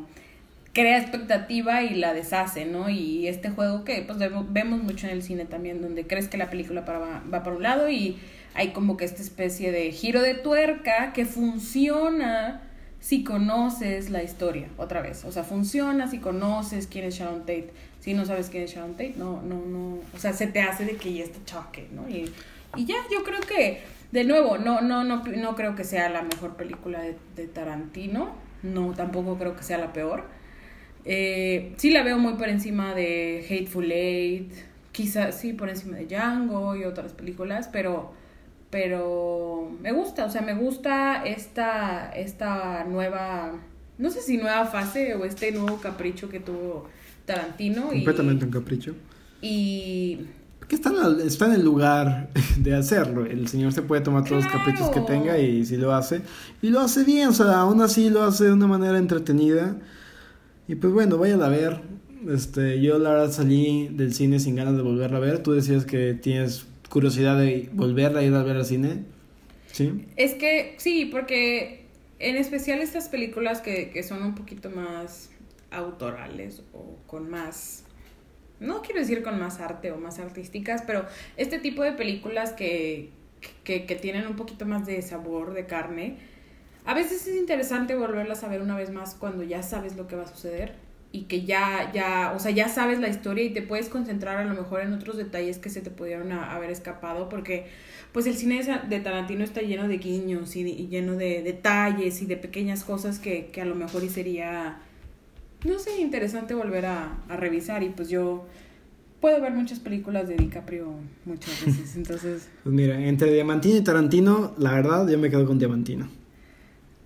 [0.73, 2.89] crea expectativa y la deshace, ¿no?
[2.89, 4.17] Y este juego que, pues
[4.49, 7.53] vemos, mucho en el cine también, donde crees que la película para, va, va por
[7.53, 8.17] un lado y
[8.55, 12.61] hay como que esta especie de giro de tuerca que funciona
[13.05, 15.25] si conoces la historia, otra vez.
[15.25, 17.69] O sea, funciona si conoces quién es Sharon Tate.
[17.99, 19.99] Si no sabes quién es Sharon Tate, no, no, no.
[20.11, 22.09] O sea, se te hace de que ya está choque, ¿no?
[22.09, 22.31] Y,
[22.75, 23.81] y ya, yo creo que,
[24.11, 28.33] de nuevo, no, no, no, no creo que sea la mejor película de, de Tarantino.
[28.63, 30.23] No, tampoco creo que sea la peor.
[31.05, 34.51] Eh, sí la veo muy por encima de Hateful Eight,
[34.91, 38.13] quizás sí por encima de Django y otras películas, pero
[38.75, 43.53] pero me gusta, o sea, me gusta esta esta nueva
[43.97, 46.85] no sé si nueva fase o este nuevo capricho que tuvo
[47.25, 48.93] Tarantino y Completamente un capricho.
[49.41, 50.25] y
[50.59, 52.27] Porque está en, está en el lugar
[52.59, 53.25] de hacerlo.
[53.25, 54.65] El señor se puede tomar todos los Claro.
[54.65, 56.21] caprichos que tenga y si lo hace.
[56.61, 59.77] Y lo hace bien, o sea, aún así lo hace de una manera entretenida.
[60.67, 61.79] Y pues bueno, vayan a ver.
[62.27, 65.41] Este, yo la verdad salí del cine sin ganas de volverla a ver.
[65.41, 66.65] Tú decías que tienes
[66.95, 69.03] curiosidad de volverla a ir a ver al cine.
[69.69, 70.07] ¿Sí?
[70.15, 71.83] Es que sí, porque
[72.19, 75.29] en especial estas películas que, que son un poquito más
[75.71, 77.83] autorales o con más,
[78.61, 83.09] no quiero decir con más arte o más artísticas, pero este tipo de películas que,
[83.65, 86.15] que, que tienen un poquito más de sabor, de carne,
[86.85, 90.15] a veces es interesante volverlas a ver una vez más cuando ya sabes lo que
[90.15, 93.61] va a suceder y que ya, ya, o sea, ya sabes la historia y te
[93.61, 97.29] puedes concentrar a lo mejor en otros detalles que se te pudieron a- haber escapado
[97.29, 97.67] porque
[98.11, 102.21] pues el cine de Tarantino está lleno de guiños y, de- y lleno de detalles
[102.21, 104.79] y de pequeñas cosas que, que a lo mejor y sería,
[105.65, 108.45] no sé, interesante volver a, a revisar y pues yo
[109.21, 110.93] puedo ver muchas películas de DiCaprio
[111.25, 115.57] muchas veces, entonces, Pues mira, entre Diamantino y Tarantino, la verdad yo me quedo con
[115.59, 116.09] Diamantino.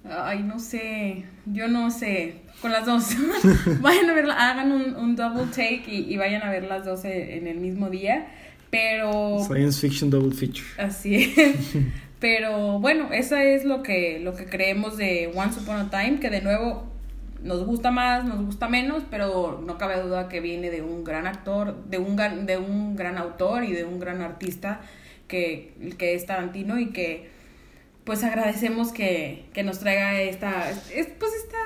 [0.03, 3.15] ay, no sé, yo no sé, con las dos,
[3.81, 7.05] vayan a verla, hagan un, un double take y, y vayan a ver las dos
[7.05, 8.27] en el mismo día,
[8.69, 9.39] pero...
[9.45, 10.67] Science Fiction Double Feature.
[10.77, 11.55] Así es.
[12.19, 16.29] Pero bueno, esa es lo que, lo que creemos de Once Upon a Time, que
[16.29, 16.83] de nuevo
[17.41, 21.27] nos gusta más, nos gusta menos, pero no cabe duda que viene de un gran
[21.27, 24.81] actor, de un de un gran autor y de un gran artista
[25.29, 27.29] que, que es Tarantino y que
[28.03, 31.57] pues agradecemos que, que nos traiga esta, es, pues esta,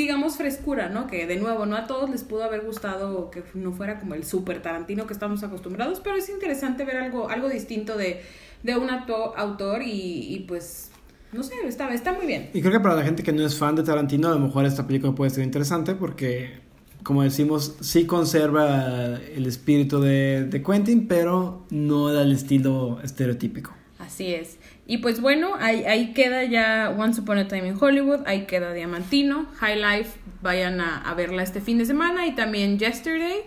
[0.00, 1.06] digamos, frescura, ¿no?
[1.06, 4.24] Que de nuevo, no a todos les pudo haber gustado que no fuera como el
[4.24, 8.22] super Tarantino que estamos acostumbrados, pero es interesante ver algo, algo distinto de,
[8.62, 10.90] de un autor y, y, pues,
[11.32, 12.50] no sé, está, está muy bien.
[12.54, 14.64] Y creo que para la gente que no es fan de Tarantino, a lo mejor
[14.64, 16.60] esta película puede ser interesante porque,
[17.02, 23.72] como decimos, sí conserva el espíritu de, de Quentin, pero no da el estilo estereotípico.
[23.98, 24.56] Así es.
[24.90, 28.72] Y pues bueno, ahí, ahí queda ya Once Upon a Time in Hollywood, ahí queda
[28.72, 33.44] Diamantino, High Life, vayan a, a verla este fin de semana y también Yesterday.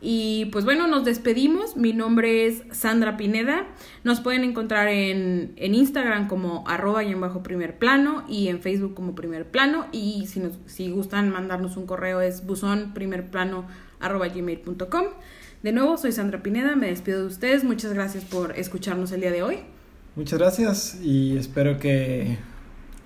[0.00, 1.76] Y pues bueno, nos despedimos.
[1.76, 3.66] Mi nombre es Sandra Pineda.
[4.04, 8.60] Nos pueden encontrar en, en Instagram como arroba y en bajo primer plano y en
[8.60, 9.86] Facebook como primer plano.
[9.90, 13.66] Y si, nos, si gustan mandarnos un correo es buzón primer plano
[13.98, 15.06] arroba gmail.com.
[15.64, 17.64] De nuevo, soy Sandra Pineda, me despido de ustedes.
[17.64, 19.58] Muchas gracias por escucharnos el día de hoy.
[20.16, 22.38] Muchas gracias y espero que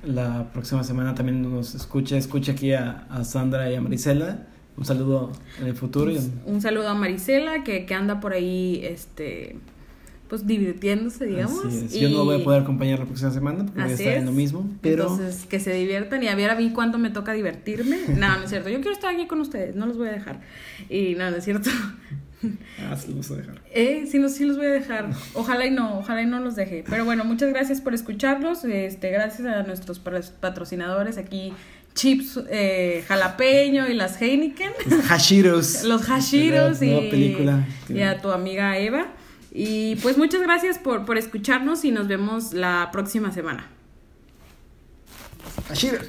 [0.05, 4.47] la próxima semana también nos escuche, escuche aquí a, a Sandra y a Marisela.
[4.77, 6.11] Un saludo en el futuro.
[6.11, 9.57] y- Un saludo a Marisela que, que anda por ahí, este,
[10.29, 11.65] pues divirtiéndose, digamos.
[11.65, 11.95] Así es.
[11.97, 14.19] y- Yo no voy a poder acompañar la próxima semana porque voy a estar es.
[14.19, 17.09] en lo mismo, pero Entonces, que se diviertan y a ver a mí cuándo me
[17.11, 17.97] toca divertirme.
[18.19, 18.69] No, no es cierto.
[18.69, 20.43] Yo quiero estar aquí con ustedes, no los voy a dejar.
[20.91, 21.71] Y no, no es cierto.
[22.43, 23.63] Ah, se los vamos a dejar.
[23.73, 25.11] Eh, sí, no, sí los voy a dejar.
[25.35, 26.85] Ojalá y no, ojalá y no los deje.
[26.89, 28.65] Pero bueno, muchas gracias por escucharlos.
[28.65, 31.53] Este, gracias a nuestros pa- patrocinadores aquí,
[31.95, 34.71] Chips eh, Jalapeño y las Heineken.
[34.89, 35.83] Los Hashiros.
[35.85, 37.67] Los Hashiros y, película.
[37.89, 39.09] y a tu amiga Eva.
[39.51, 43.67] Y pues muchas gracias por, por escucharnos y nos vemos la próxima semana.
[45.69, 46.07] Hashiros.